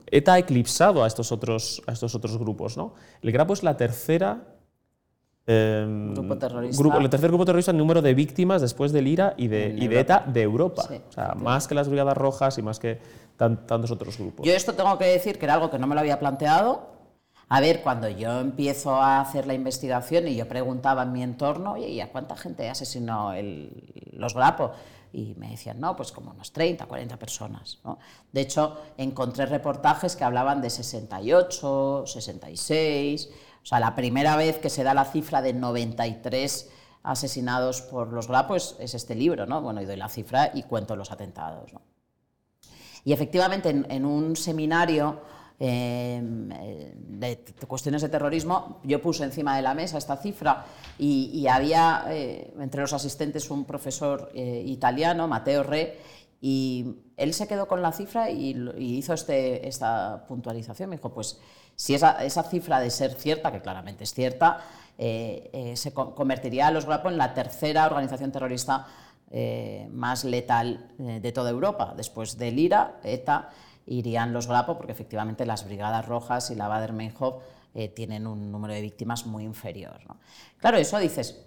[0.07, 2.78] ETA ha eclipsado a estos otros, a estos otros grupos.
[2.78, 2.93] ¿no?
[3.21, 4.43] El Grapo es la tercera...
[5.45, 6.82] eh, Grupo terrorista.
[6.82, 9.82] grupo- el tercer grupo terrorista en número de víctimas después del IRA y de, En
[9.84, 10.84] y de ETA de Europa.
[10.88, 12.99] Sí, o sea, más que las Brigadas Rojas y más que
[13.38, 14.45] tan- tantos otros grupos.
[14.45, 16.97] Yo esto tengo que decir que era algo que no me lo había planteado.
[17.49, 21.73] A ver, cuando yo empiezo a hacer la investigación y yo preguntaba en mi entorno,
[21.73, 23.71] oye, ¿y a cuánta gente asesinó el-
[24.11, 24.71] los Grapo?
[25.12, 27.80] Y me decían, no, pues como unos 30, 40 personas.
[27.84, 27.97] ¿no?
[28.32, 33.30] De hecho, encontré reportajes que hablaban de 68, 66.
[33.62, 36.70] O sea, la primera vez que se da la cifra de 93
[37.03, 39.62] asesinados por los Grapo es, es este libro, ¿no?
[39.62, 41.82] Bueno, y doy la cifra y cuento los atentados, ¿no?
[43.03, 45.22] Y efectivamente, en, en un seminario
[45.60, 50.66] eh, de, cuestiones de terrorismo, yo puse encima de la mesa esta cifra
[50.99, 55.97] y, había eh, entre los asistentes un profesor eh, italiano, Matteo Re,
[56.39, 60.91] y él se quedó con la cifra y, hizo este, esta puntualización.
[60.91, 61.39] Me dijo, pues
[61.76, 64.60] si esa, cifra de ser cierta, que claramente es cierta,
[64.97, 68.86] se co- convertiría a los Grapo en la tercera organización terrorista
[69.91, 71.93] más letal de toda Europa.
[71.97, 73.49] Después del IRA, ETA,
[73.88, 77.36] irían los Grapo, porque efectivamente las Brigadas Rojas y la Bader-Meinhof
[77.74, 80.00] eh, tienen un número de víctimas muy inferior.
[80.08, 80.18] ¿no?
[80.58, 81.44] Claro, eso dices,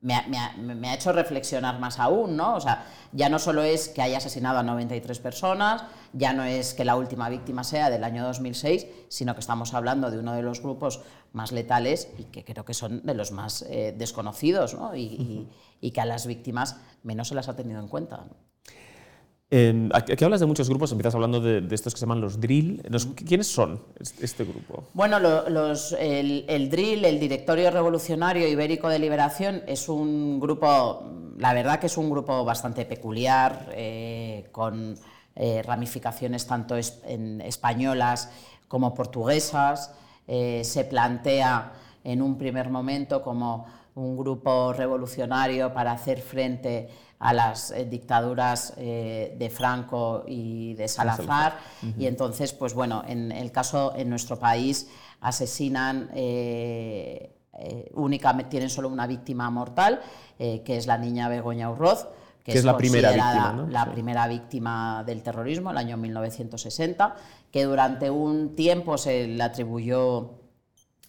[0.00, 2.54] me ha, me ha- me ha hecho reflexionar más aún, ¿no?
[2.54, 5.82] O sea, ya no solo es que haya asesinado a 93 personas,
[6.12, 10.10] ya no es que la última víctima sea del año 2006, sino que estamos hablando
[10.12, 11.00] de uno de los grupos
[11.32, 14.94] más letales y que creo que son de los más eh, desconocidos, ¿no?
[14.94, 15.48] Y, y-
[15.80, 18.18] y que a las víctimas menos se las ha tenido en cuenta.
[18.18, 18.47] ¿no?
[19.50, 22.38] Eh, aquí hablas de muchos grupos, empiezas hablando de, de estos que se llaman los
[22.38, 22.82] drill.
[23.26, 24.84] ¿Quiénes son es- este grupo?
[24.92, 31.02] Bueno, lo- los- el, el DRIL, el Directorio Revolucionario Ibérico de Liberación, es un grupo,
[31.38, 34.96] la verdad que es un grupo bastante peculiar, eh, con
[35.40, 38.30] eh, ramificaciones tanto es- en españolas
[38.66, 39.92] como portuguesas.
[40.26, 41.72] Eh, se plantea
[42.04, 48.72] en un primer momento como un grupo revolucionario para hacer frente a las eh, dictaduras
[48.76, 51.58] eh, de Franco y de Salazar.
[51.98, 54.88] Y entonces, pues bueno, en el caso en nuestro país
[55.20, 57.34] asesinan eh,
[57.94, 60.00] únicamente, tienen solo una víctima mortal,
[60.38, 62.06] que es la niña Begoña Urroz,
[62.44, 63.66] que, Que es la primera víctima, ¿no?
[63.66, 63.90] la Sí.
[63.90, 67.16] primera víctima del terrorismo, el año 1960,
[67.50, 70.34] que durante un tiempo se le atribuyó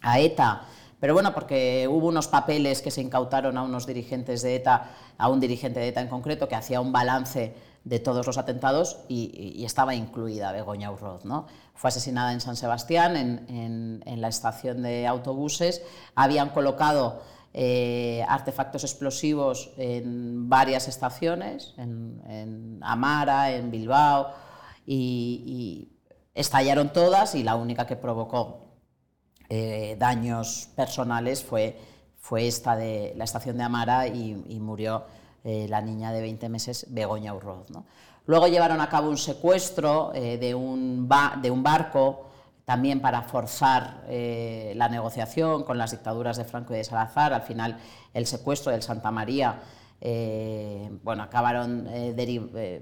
[0.02, 0.64] a ETA,
[1.00, 5.30] pero bueno, porque hubo unos papeles que se incautaron a unos dirigentes de ETA, a
[5.30, 9.64] un dirigente de ETA en concreto, que hacía un balance de todos los atentados y,
[9.64, 11.24] estaba incluida Begoña Urroz.
[11.24, 11.48] ¿no?
[11.74, 15.82] Fue asesinada en San Sebastián, en, la estación de autobuses.
[16.16, 17.22] Habían colocado
[17.54, 24.34] eh, artefactos explosivos en varias estaciones, en, Amara, en Bilbao,
[24.86, 25.88] y
[26.34, 28.69] estallaron todas y la única que provocó
[29.52, 31.76] eh, daños personales fue,
[32.20, 35.06] fue esta de la estación de Amara y, murió
[35.44, 37.70] eh, la niña de 20 meses, Begoña Urroz.
[37.72, 37.86] ¿no?
[38.28, 41.10] Luego llevaron a cabo un secuestro eh, de, un
[41.42, 42.28] de un barco
[42.64, 47.34] también para forzar la negociación con las dictaduras de Franco y de Salazar.
[47.34, 47.80] Al final,
[48.14, 49.60] el secuestro del Santa María,
[50.02, 52.82] eh, bueno, acabaron eh, eh,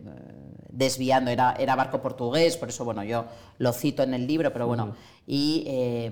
[0.70, 3.26] desviando, era, era barco portugués, por eso, bueno, yo
[3.58, 4.94] lo cito en el libro, pero bueno,
[5.26, 6.12] y eh,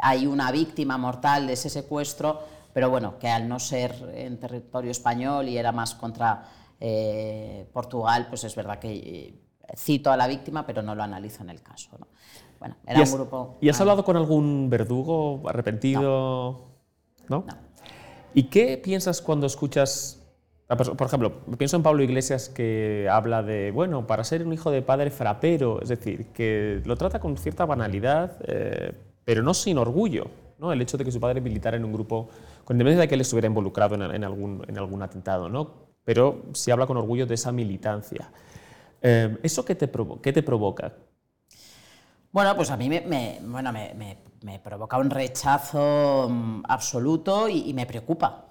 [0.00, 2.40] hay una víctima mortal de ese secuestro,
[2.72, 6.44] pero bueno, que al no ser en territorio español y era más contra
[6.80, 9.40] eh, Portugal, pues es verdad que eh,
[9.76, 11.90] cito a la víctima, pero no lo analizo en el caso.
[11.98, 12.08] ¿no?
[12.58, 13.58] Bueno, era ¿Y has, un grupo...
[13.60, 16.66] ¿y has hablado con algún verdugo arrepentido?
[17.28, 17.44] ¿No?
[17.46, 17.73] No.
[18.34, 20.20] ¿Y qué piensas cuando escuchas
[20.66, 24.80] por ejemplo, pienso en Pablo Iglesias que habla de, bueno, para ser un hijo de
[24.80, 28.92] padre frapero, es decir, que lo trata con cierta banalidad, eh,
[29.24, 30.26] pero no sin orgullo,
[30.58, 30.72] ¿no?
[30.72, 32.30] El hecho de que su padre militara en un grupo,
[32.64, 35.70] con independencia de que él estuviera involucrado en, algún, en algún atentado, ¿no?
[36.02, 38.30] Pero sí habla con orgullo de esa militancia.
[39.02, 39.90] Eh, ¿Eso qué te,
[40.22, 40.94] qué te provoca?
[42.32, 44.16] Bueno, pues a mí me, bueno, me,
[44.62, 48.44] provoca un rechazo mm, absoluto y, me preocupa.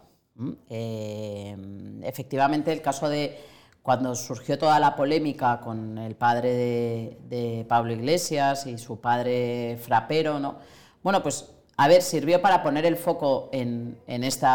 [0.70, 1.56] Eh,
[2.02, 3.40] efectivamente, el caso de
[3.82, 10.40] cuando surgió toda la polémica con el padre de, Pablo Iglesias y su padre Frapero,
[10.40, 10.56] ¿no?
[11.04, 14.48] Bueno, pues a ver, sirvió para poner el foco en, en este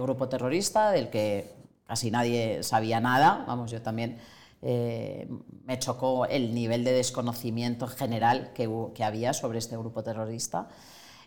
[0.00, 1.54] grupo terrorista del que
[1.86, 3.44] casi nadie sabía nada.
[3.46, 4.18] Vamos, yo también
[4.66, 5.28] eh,
[5.66, 8.64] me chocó el nivel de desconocimiento general que,
[9.04, 10.68] había sobre este grupo terrorista.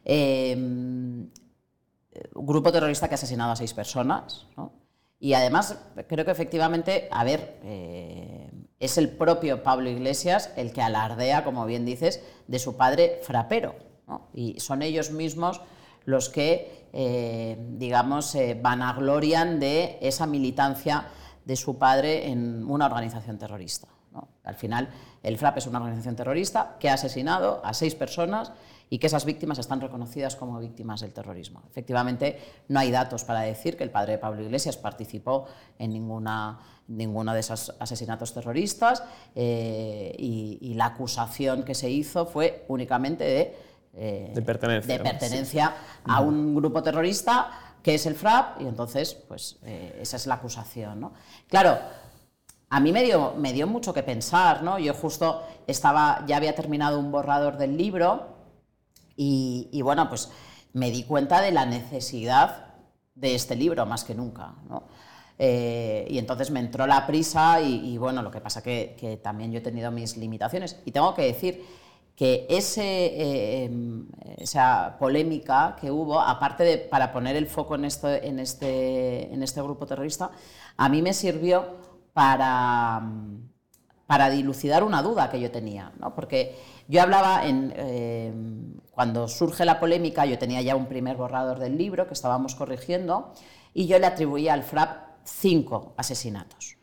[0.04, 0.58] eh,
[2.34, 4.48] grupo terrorista que ha asesinado a seis personas.
[5.20, 5.78] Y además,
[6.08, 11.68] creo que efectivamente, a ver, eh, es el propio Pablo Iglesias el que alardea, como
[11.68, 13.76] bien dices, de su padre frapero.
[14.34, 15.62] Y son ellos mismos
[16.06, 16.88] los que,
[17.78, 21.08] digamos, vanaglorian de esa militancia
[21.48, 23.88] de su padre en una organización terrorista.
[24.44, 24.90] Al final,
[25.24, 28.52] el FRAP es una organización terrorista que ha asesinado a seis personas
[28.90, 31.62] y que esas víctimas están reconocidas como víctimas del terrorismo.
[31.70, 35.46] Efectivamente, no hay datos para decir que el padre de Pablo Iglesias participó
[35.78, 39.04] en ninguna, ninguno de esos asesinatos terroristas
[39.36, 43.58] eh, y, la acusación que se hizo fue únicamente de,
[43.94, 45.74] eh, de pertenencia, de pertenencia
[46.06, 50.36] a un grupo terrorista qué es el FRAP y entonces, pues eh, esa es la
[50.36, 51.00] acusación.
[51.00, 51.14] ¿no?
[51.48, 51.80] Claro,
[52.70, 54.78] a mí me dio, me dio mucho que pensar, ¿no?
[54.78, 58.28] Yo justo estaba, ya había terminado un borrador del libro
[59.16, 60.30] y, bueno, pues
[60.74, 62.74] me di cuenta de la necesidad
[63.16, 64.84] de este libro más que nunca, ¿no?
[65.40, 69.54] Eh, y entonces me entró la prisa y, bueno, lo que pasa que, que también
[69.54, 70.82] yo he tenido mis limitaciones.
[70.84, 71.66] Y tengo que decir
[72.18, 74.08] que ese, eh, em,
[74.38, 79.44] esa polémica que hubo, aparte de para poner el foco en, esto, en, este, en
[79.44, 80.32] este grupo terrorista,
[80.78, 81.78] a mí me sirvió
[82.14, 83.04] para,
[84.08, 86.16] para dilucidar una duda que yo tenía, ¿no?
[86.16, 86.58] porque
[86.88, 91.78] yo hablaba en, em, cuando surge la polémica, yo tenía ya un primer borrador del
[91.78, 93.32] libro que estábamos corrigiendo
[93.76, 96.77] y yo le atribuía al FRAP cinco asesinatos.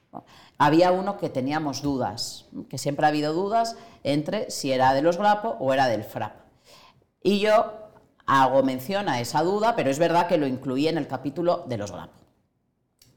[0.59, 5.17] Había uno que teníamos dudas, que siempre ha habido dudas entre si era de los
[5.17, 6.33] Grapo o era del FRAP.
[7.23, 7.73] Y yo
[8.27, 11.77] hago mención a esa duda, pero es verdad que lo incluí en el capítulo de
[11.77, 12.15] los Grapo.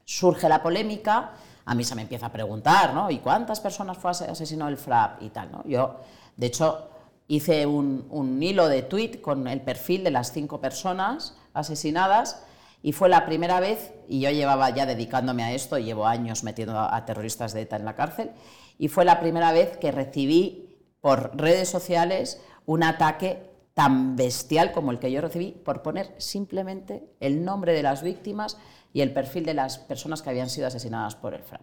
[0.04, 1.32] Surge la polémica,
[1.64, 3.10] a mí se me empieza a preguntar, ¿no?
[3.10, 5.62] ¿Y cuántas personas fue asesinado el FRAP y tal, ¿no?
[5.64, 5.96] Yo,
[6.36, 6.88] de hecho,
[7.28, 12.42] hice un, un hilo de tweet con el perfil de las cinco personas asesinadas
[12.82, 16.78] y fue la primera vez, y yo llevaba ya dedicándome a esto, llevo años metiendo
[16.78, 18.30] a terroristas de ETA en la cárcel,
[18.78, 24.90] y fue la primera vez que recibí por redes sociales un ataque tan bestial como
[24.90, 28.58] el que yo recibí por poner simplemente el nombre de las víctimas
[28.92, 31.62] y el perfil de las personas que habían sido asesinadas por el FRAP.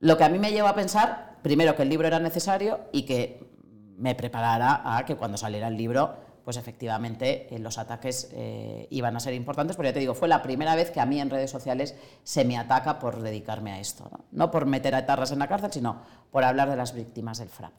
[0.00, 3.02] Lo que a mí me llevó a pensar, primero, que el libro era necesario y
[3.02, 3.50] que
[3.96, 9.16] me preparara a que cuando saliera el libro pues efectivamente eh, los ataques eh, iban
[9.16, 11.30] a ser importantes, porque ya te digo, fue la primera vez que a mí en
[11.30, 15.48] redes sociales se me ataca por dedicarme a esto, no, por meter a en la
[15.48, 17.72] cárcel, sino por hablar de las víctimas del FRAP.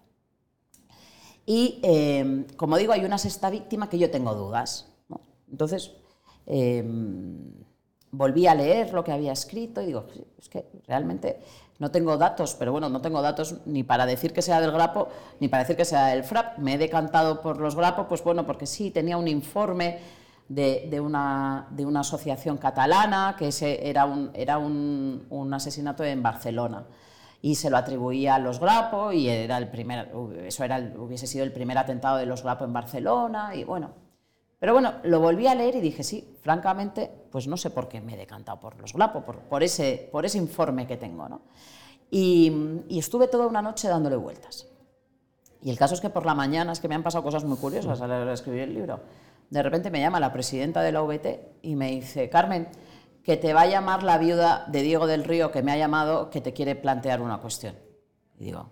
[1.45, 4.93] Y, em, como digo, hay una sexta víctima que yo tengo dudas.
[5.49, 5.91] Entonces,
[6.45, 7.53] em,
[8.11, 10.05] volví a leer lo que había escrito y digo,
[10.37, 11.39] es que realmente
[11.79, 15.07] no tengo datos, pero bueno, no tengo datos ni para decir que sea del Grapo,
[15.39, 16.59] ni para decir que sea del FRAP.
[16.59, 19.97] Me he decantado por los Grapo, pues bueno, porque sí, tenía un informe
[20.47, 26.21] de, una, de una, asociación catalana, que ese era, un, era un, un, asesinato en
[26.21, 26.85] Barcelona.
[27.41, 30.11] Y se lo atribuía a los Grapo, y era el primer,
[30.45, 30.63] eso
[30.99, 34.00] hubiese sido el primer atentado de los Grapo en Barcelona, y bueno.
[34.61, 37.99] Pero bueno, lo volví a leer y dije, sí, francamente, pues no sé por qué
[37.99, 41.27] me he decantado por los Glapo, por, ese, por ese informe que tengo.
[41.27, 41.41] ¿no?
[42.11, 44.67] Y, estuve toda una noche dándole vueltas.
[45.63, 47.57] Y el caso es que por la mañana, es que me han pasado cosas muy
[47.57, 48.99] curiosas al escribir el libro.
[49.49, 52.67] De repente me llama la presidenta de la VT y me dice, Carmen,
[53.23, 56.29] que te va a llamar la viuda de Diego del Río, que me ha llamado,
[56.29, 57.75] que te quiere plantear una cuestión.
[58.37, 58.69] Y digo,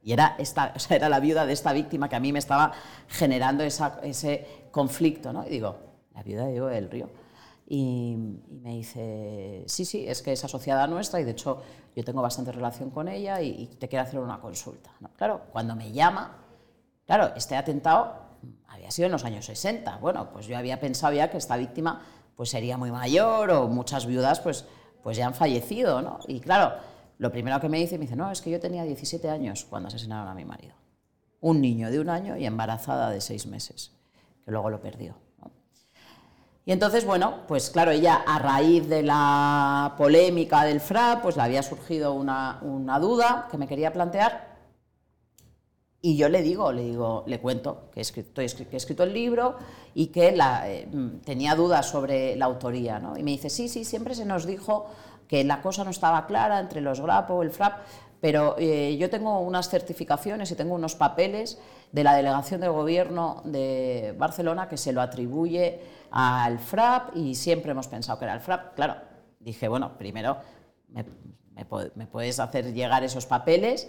[0.00, 2.70] y era, esta, era la viuda de esta víctima que a mí me estaba
[3.08, 5.32] generando ese conflicto.
[5.32, 5.46] ¿no?
[5.46, 5.76] Y digo,
[6.14, 7.08] la viuda de Diego del Río.
[7.66, 8.16] Y,
[8.62, 11.62] me dice, sí, sí, es que es asociada nuestra y de hecho
[11.96, 14.90] yo tengo bastante relación con ella y, te quiere hacer una consulta.
[15.16, 16.36] Claro, cuando me llama,
[17.06, 18.16] claro, este atentado
[18.68, 19.98] había sido en los años 60.
[19.98, 22.02] Bueno, pues yo había pensado ya que esta víctima
[22.36, 24.66] pues sería muy mayor o muchas viudas pues,
[25.02, 26.18] pues ya han fallecido, ¿no?
[26.26, 26.74] Y claro,
[27.18, 29.86] lo primero que me dice, me dice, no, es que yo tenía 17 años cuando
[29.86, 30.74] asesinaron a mi marido.
[31.40, 33.92] Un niño de un año y embarazada de seis meses,
[34.44, 35.16] que luego lo perdió.
[36.66, 41.42] Y entonces, bueno, pues claro, ella a raíz de la polémica del FRA, pues le
[41.42, 42.58] había surgido una,
[43.00, 44.54] duda que me quería plantear.
[46.00, 48.42] Y yo le digo, le digo, le cuento que he escrito, que
[48.72, 49.56] he escrito el libro
[49.94, 50.86] y que la, eh,
[51.24, 52.98] tenía dudas sobre la autoría.
[52.98, 53.16] ¿no?
[53.16, 54.86] Y me dice, sí, sí, siempre se nos dijo
[55.28, 57.78] que la cosa no estaba clara entre los GRAPO, el FRAP,
[58.24, 61.58] pero eh, yo tengo unas certificaciones y tengo unos papeles
[61.92, 65.78] de la delegación del gobierno de Barcelona que se lo atribuye
[66.10, 68.76] al FRAP y siempre hemos pensado que era el FRAP.
[68.76, 68.96] Claro,
[69.40, 70.38] dije, bueno, primero
[70.88, 73.88] me, puedes hacer llegar esos papeles.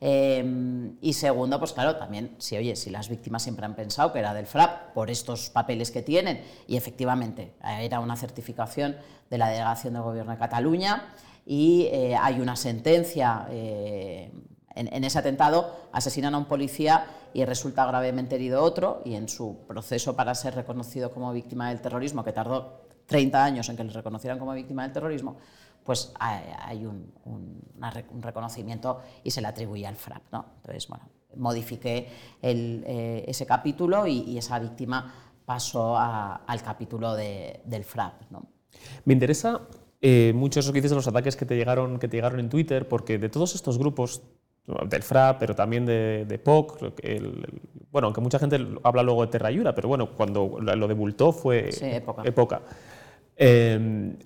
[0.00, 4.18] Em, y segundo, pues claro, también, si oye, si las víctimas siempre han pensado que
[4.18, 8.96] era del FRAP por estos papeles que tienen, y efectivamente era una certificación
[9.30, 11.04] de la Delegación del Gobierno de Cataluña,
[11.46, 14.32] y eh, hay una sentencia eh,
[14.74, 19.64] en, ese atentado asesinan a un policía y resulta gravemente herido otro, y en su
[19.66, 23.92] proceso para ser reconocido como víctima del terrorismo, que tardó 30 años en que le
[23.92, 25.36] reconocieran como víctima del terrorismo,
[25.84, 27.12] pues hay un,
[28.20, 30.22] reconocimiento y se le atribuye al FRAP.
[30.32, 30.46] ¿no?
[30.56, 32.08] Entonces, bueno, modifiqué
[32.42, 38.30] eh, ese capítulo y, esa víctima pasó al capítulo del FRAP.
[38.30, 38.42] ¿no?
[39.04, 39.60] Me interesa
[40.08, 42.48] eh, mucho eso que dices de los ataques que te, llegaron, que te llegaron en
[42.48, 44.22] Twitter, porque de todos estos grupos
[44.88, 46.94] del FRA, pero también de, POC.
[47.90, 51.70] bueno, aunque mucha gente habla luego de Terrayura, pero bueno, cuando lo de Bultó fue
[52.22, 52.62] época.
[53.34, 54.16] Em,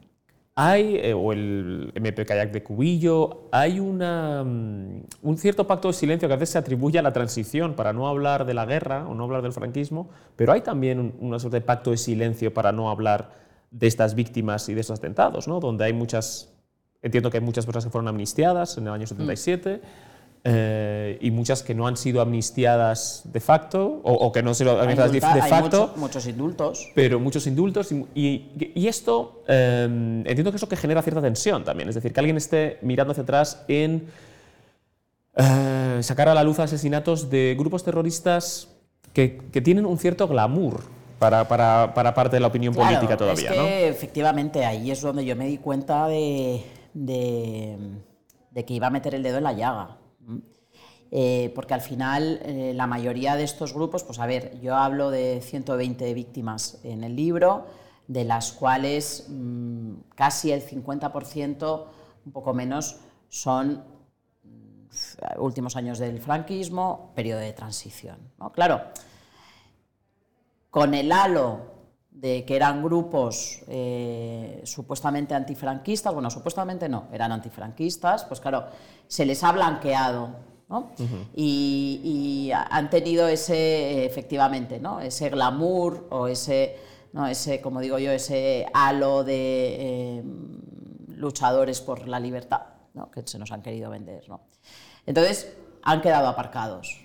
[0.54, 5.94] hay, eh, o el MP Kayak de Cubillo, hay una, mm, un cierto pacto de
[5.94, 9.08] silencio que a veces se atribuye a la transición para no hablar de la guerra
[9.08, 12.70] o no hablar del franquismo, pero hay también una suerte de pacto de silencio para
[12.70, 13.40] no hablar
[13.70, 15.60] de estas víctimas y de estos atentados, ¿no?
[15.60, 16.52] donde hay muchas,
[17.02, 19.80] entiendo que hay muchas personas que fueron amnistiadas en el año 77.
[20.42, 24.80] Eh, y muchas que no han sido amnistiadas de facto o, que no han sido
[24.80, 25.92] amnistiadas de, facto.
[25.96, 26.90] muchos indultos.
[26.94, 27.92] Pero muchos indultos.
[27.92, 31.90] Y, y, esto em, entiendo que es lo que genera cierta tensión también.
[31.90, 34.06] Es decir, que alguien esté mirando hacia atrás en
[35.36, 38.68] eh, sacar a la luz asesinatos de grupos terroristas
[39.12, 40.99] que, que tienen un cierto glamour.
[41.20, 43.50] Para, para, para parte de la opinión política todavía.
[43.50, 46.64] Es que efectivamente ahí es donde yo me di cuenta de,
[46.94, 47.76] de,
[48.50, 49.98] de que iba a meter el dedo en la llaga.
[51.12, 55.10] Eh, porque al final eh, la mayoría de estos grupos, pues a ver, yo hablo
[55.10, 57.66] de 120 víctimas en el libro,
[58.06, 61.84] de las cuales mm, casi el 50%,
[62.26, 63.84] un poco menos, son
[64.44, 68.16] mm, últimos años del franquismo, periodo de transición.
[68.54, 68.80] Claro,
[70.70, 71.70] con el halo
[72.10, 78.66] de que eran grupos eh, supuestamente antifranquistas, bueno, supuestamente no, eran antifranquistas, pues claro,
[79.06, 80.50] se les ha blanqueado
[81.34, 85.00] y, han tenido ese, efectivamente, ¿no?
[85.00, 86.76] ese glamour o ese,
[87.12, 87.26] ¿no?
[87.26, 90.22] ese, como digo yo, ese halo de eh,
[91.08, 92.62] luchadores por la libertad
[93.12, 94.24] que se nos han querido vender.
[95.06, 97.00] Entonces, han quedado aparcados.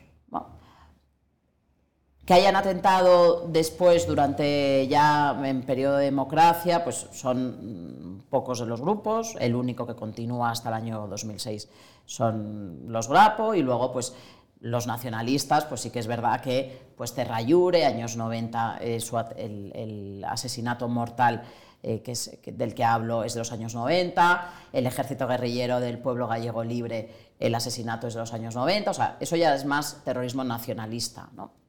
[2.25, 8.81] Que hayan atentado después, durante ya en periodo de democracia, pues son pocos de los
[8.81, 9.35] grupos.
[9.39, 11.69] El único que continúa hasta el año 2006
[12.05, 14.13] son los Grapo y luego pues
[14.61, 18.99] los nacionalistas, pues sí que es verdad que pues Terrayure, años 90, eh,
[19.37, 21.43] el, asesinato mortal
[21.83, 25.99] eh, que es, del que hablo es de los años 90, el ejército guerrillero del
[25.99, 29.65] pueblo gallego libre, el asesinato es de los años 90, o sea, eso ya es
[29.65, 31.29] más terrorismo nacionalista.
[31.35, 31.64] ¿no?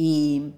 [0.00, 0.54] Y,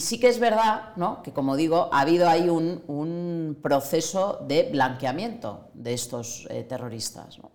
[0.00, 0.92] sí que es verdad
[1.24, 7.38] que, como digo, ha habido ahí un, proceso de blanqueamiento de estos eh, terroristas.
[7.38, 7.50] ¿no?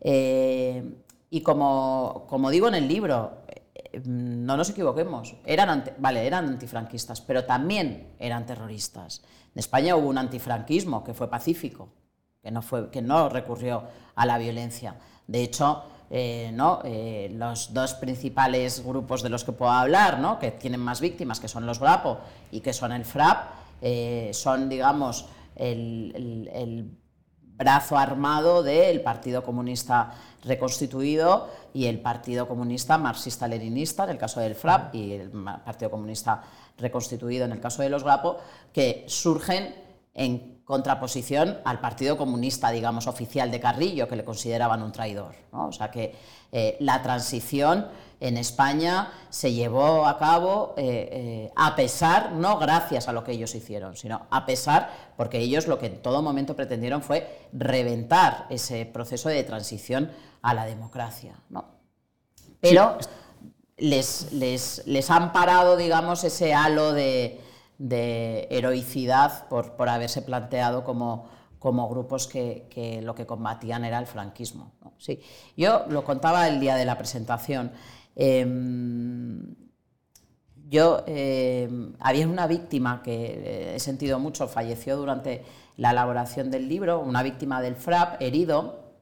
[0.00, 0.82] Eh,
[1.30, 7.44] y como, digo en el libro, eh, no nos equivoquemos, eran, vale, eran antifranquistas, pero
[7.44, 9.22] también eran terroristas.
[9.54, 11.90] En España hubo un antifranquismo que fue pacífico,
[12.42, 13.84] que no, fue, que no recurrió
[14.16, 14.96] a la violencia.
[15.28, 15.84] De hecho,
[16.14, 16.82] eh, ¿no?
[16.84, 20.38] Eh, los dos principales grupos de los que puedo hablar, ¿no?
[20.38, 22.18] que tienen más víctimas, que son los GRAPO
[22.50, 23.48] y que son el FRAP,
[23.80, 25.24] eh, son, digamos,
[25.56, 26.98] el,
[27.56, 30.12] brazo armado del Partido Comunista
[30.44, 36.42] reconstituido y el Partido Comunista marxista-leninista, en el caso del FRAP, y el Partido Comunista
[36.76, 38.36] reconstituido en el caso de los GRAPO,
[38.74, 39.74] que surgen
[40.12, 45.34] en contraposición al Partido Comunista, digamos, oficial de Carrillo, que le consideraban un traidor.
[45.50, 46.14] O sea que
[46.50, 47.88] eh, la transición
[48.20, 53.32] en España se llevó a cabo eh, eh, a pesar, no gracias a lo que
[53.32, 58.46] ellos hicieron, sino a pesar, porque ellos lo que en todo momento pretendieron fue reventar
[58.48, 60.10] ese proceso de transición
[60.40, 61.34] a la democracia.
[61.50, 61.66] ¿no?
[62.60, 62.96] Pero
[63.76, 67.41] les, les, han parado, digamos, ese halo de,
[67.90, 71.28] heroicidad por, por haberse planteado como
[71.62, 74.72] como grupos que, lo que combatían era el franquismo.
[74.98, 75.20] Sí.
[75.56, 77.70] Yo lo contaba el día de la presentación.
[78.16, 79.54] Em,
[80.68, 85.44] yo em, había una víctima que eh, he sentido mucho, falleció durante
[85.76, 88.96] la elaboración del libro, una víctima del FRAP, herido,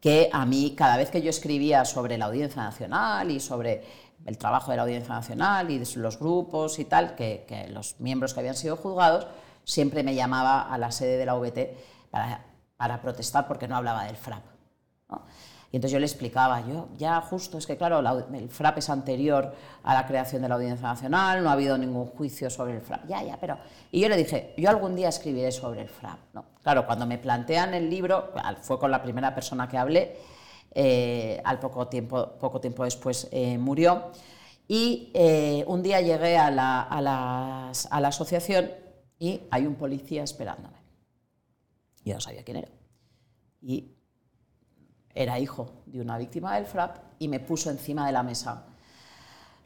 [0.00, 3.82] que a mí cada vez que yo escribía sobre la Audiencia Nacional y sobre
[4.28, 8.34] el trabajo de la Audiencia Nacional y de los grupos y tal, que los miembros
[8.34, 9.26] que habían sido juzgados,
[9.64, 11.76] siempre me llamaba a la sede de la VT
[12.10, 14.42] para, protestar porque no hablaba del FRAP.
[15.70, 19.54] Y entonces yo le explicaba, yo ya justo, es que claro, el FRAP es anterior
[19.84, 23.06] a la creación de la Audiencia Nacional, no ha habido ningún juicio sobre el FRAP.
[23.06, 23.58] Ya, ya, pero...
[23.92, 26.18] Y yo le dije, yo algún día escribiré sobre el FRAP.
[26.32, 26.44] ¿no?
[26.62, 30.18] Claro, cuando me plantean el libro, fue con la primera persona que hablé,
[30.80, 34.12] eh, al poco tiempo, poco tiempo después eh, murió,
[34.68, 38.70] y eh, un día llegué a la, asociación
[39.18, 40.78] y hay un policía esperándome.
[42.04, 42.68] Yo no sabía quién era.
[43.60, 43.96] Y
[45.12, 48.66] era hijo de una víctima del FRAP y me puso encima de la mesa.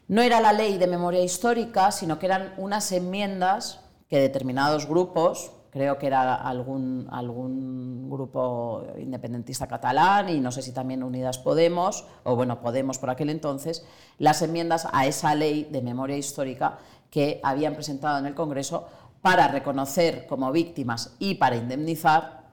[0.07, 5.51] No era la ley de memoria histórica, sino que eran unas enmiendas que determinados grupos,
[5.73, 12.05] creo que era algún, algún grupo independentista catalán y no sé si también Unidas Podemos,
[12.23, 13.83] o bueno, Podemos por aquel entonces,
[14.19, 16.77] las enmiendas a esa ley de memoria histórica
[17.09, 18.87] que habían presentado en el Congreso
[19.23, 22.43] para reconocer como víctimas y para indemnizar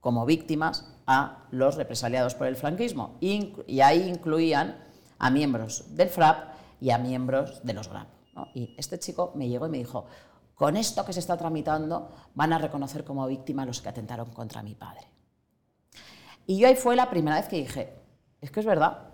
[0.00, 3.18] como víctimas a los represaliados por el franquismo.
[3.20, 4.82] Y, ahí incluían
[5.18, 8.08] a miembros del FRAP y a miembros de los GRAP.
[8.54, 10.06] Y este chico me llegó y me dijo,
[10.60, 14.62] con esto que se está tramitando van a reconocer como víctimas los que atentaron contra
[14.62, 15.06] mi padre.
[16.46, 17.94] Y yo ahí fue la primera vez que dije,
[18.42, 19.04] es que es verdad,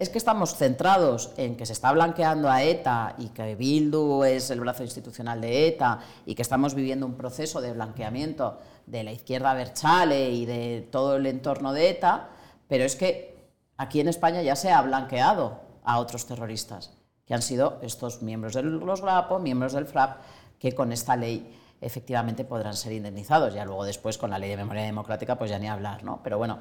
[0.00, 4.50] es que estamos centrados en que se está blanqueando a ETA y que Bildu es
[4.50, 9.12] el brazo institucional de ETA y que estamos viviendo un proceso de blanqueamiento de la
[9.12, 12.30] izquierda Berchale y de todo el entorno de ETA,
[12.66, 17.42] pero es que aquí en España ya se ha blanqueado a otros terroristas, que han
[17.42, 20.18] sido estos miembros de los GRAPO, miembros del FRAP,
[20.60, 23.54] que con esta ley efectivamente podrán ser indemnizados.
[23.54, 26.20] Ya luego después con la ley de memoria democrática pues ya ni hablar, ¿no?
[26.22, 26.58] Pero bueno,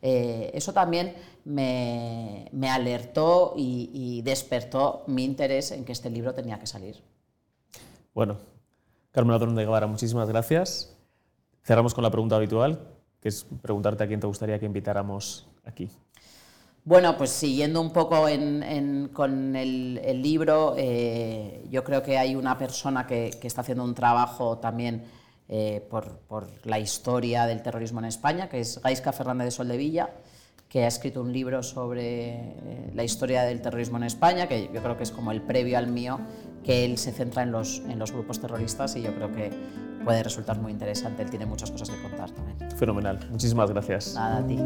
[0.00, 6.66] eh, eso también me, alertó y, despertó mi interés en que este libro tenía que
[6.66, 7.00] salir.
[8.14, 8.38] Bueno,
[9.12, 10.96] Carmen Ladrón de Guevara, muchísimas gracias.
[11.62, 12.80] Cerramos con la pregunta habitual,
[13.20, 15.88] que es preguntarte a quién te gustaría que invitáramos aquí.
[16.84, 18.26] Bueno, pues siguiendo un poco
[19.12, 23.94] con el, libro, eh, yo creo que hay una persona que, que está haciendo un
[23.94, 25.04] trabajo también
[25.54, 30.08] eh, por, la historia del terrorismo en España, que es Gaisca Fernández de Soldevilla,
[30.66, 34.82] que ha escrito un libro sobre eh, la historia del terrorismo en España, que yo
[34.82, 36.20] creo que es como el previo al mío,
[36.64, 39.50] que él se centra en los, en los grupos terroristas y yo creo que
[40.06, 41.22] puede resultar muy interesante.
[41.22, 42.70] Él tiene muchas cosas que contar también.
[42.70, 43.18] Fenomenal.
[43.30, 44.14] Muchísimas gracias.
[44.14, 44.58] Nada, a ti.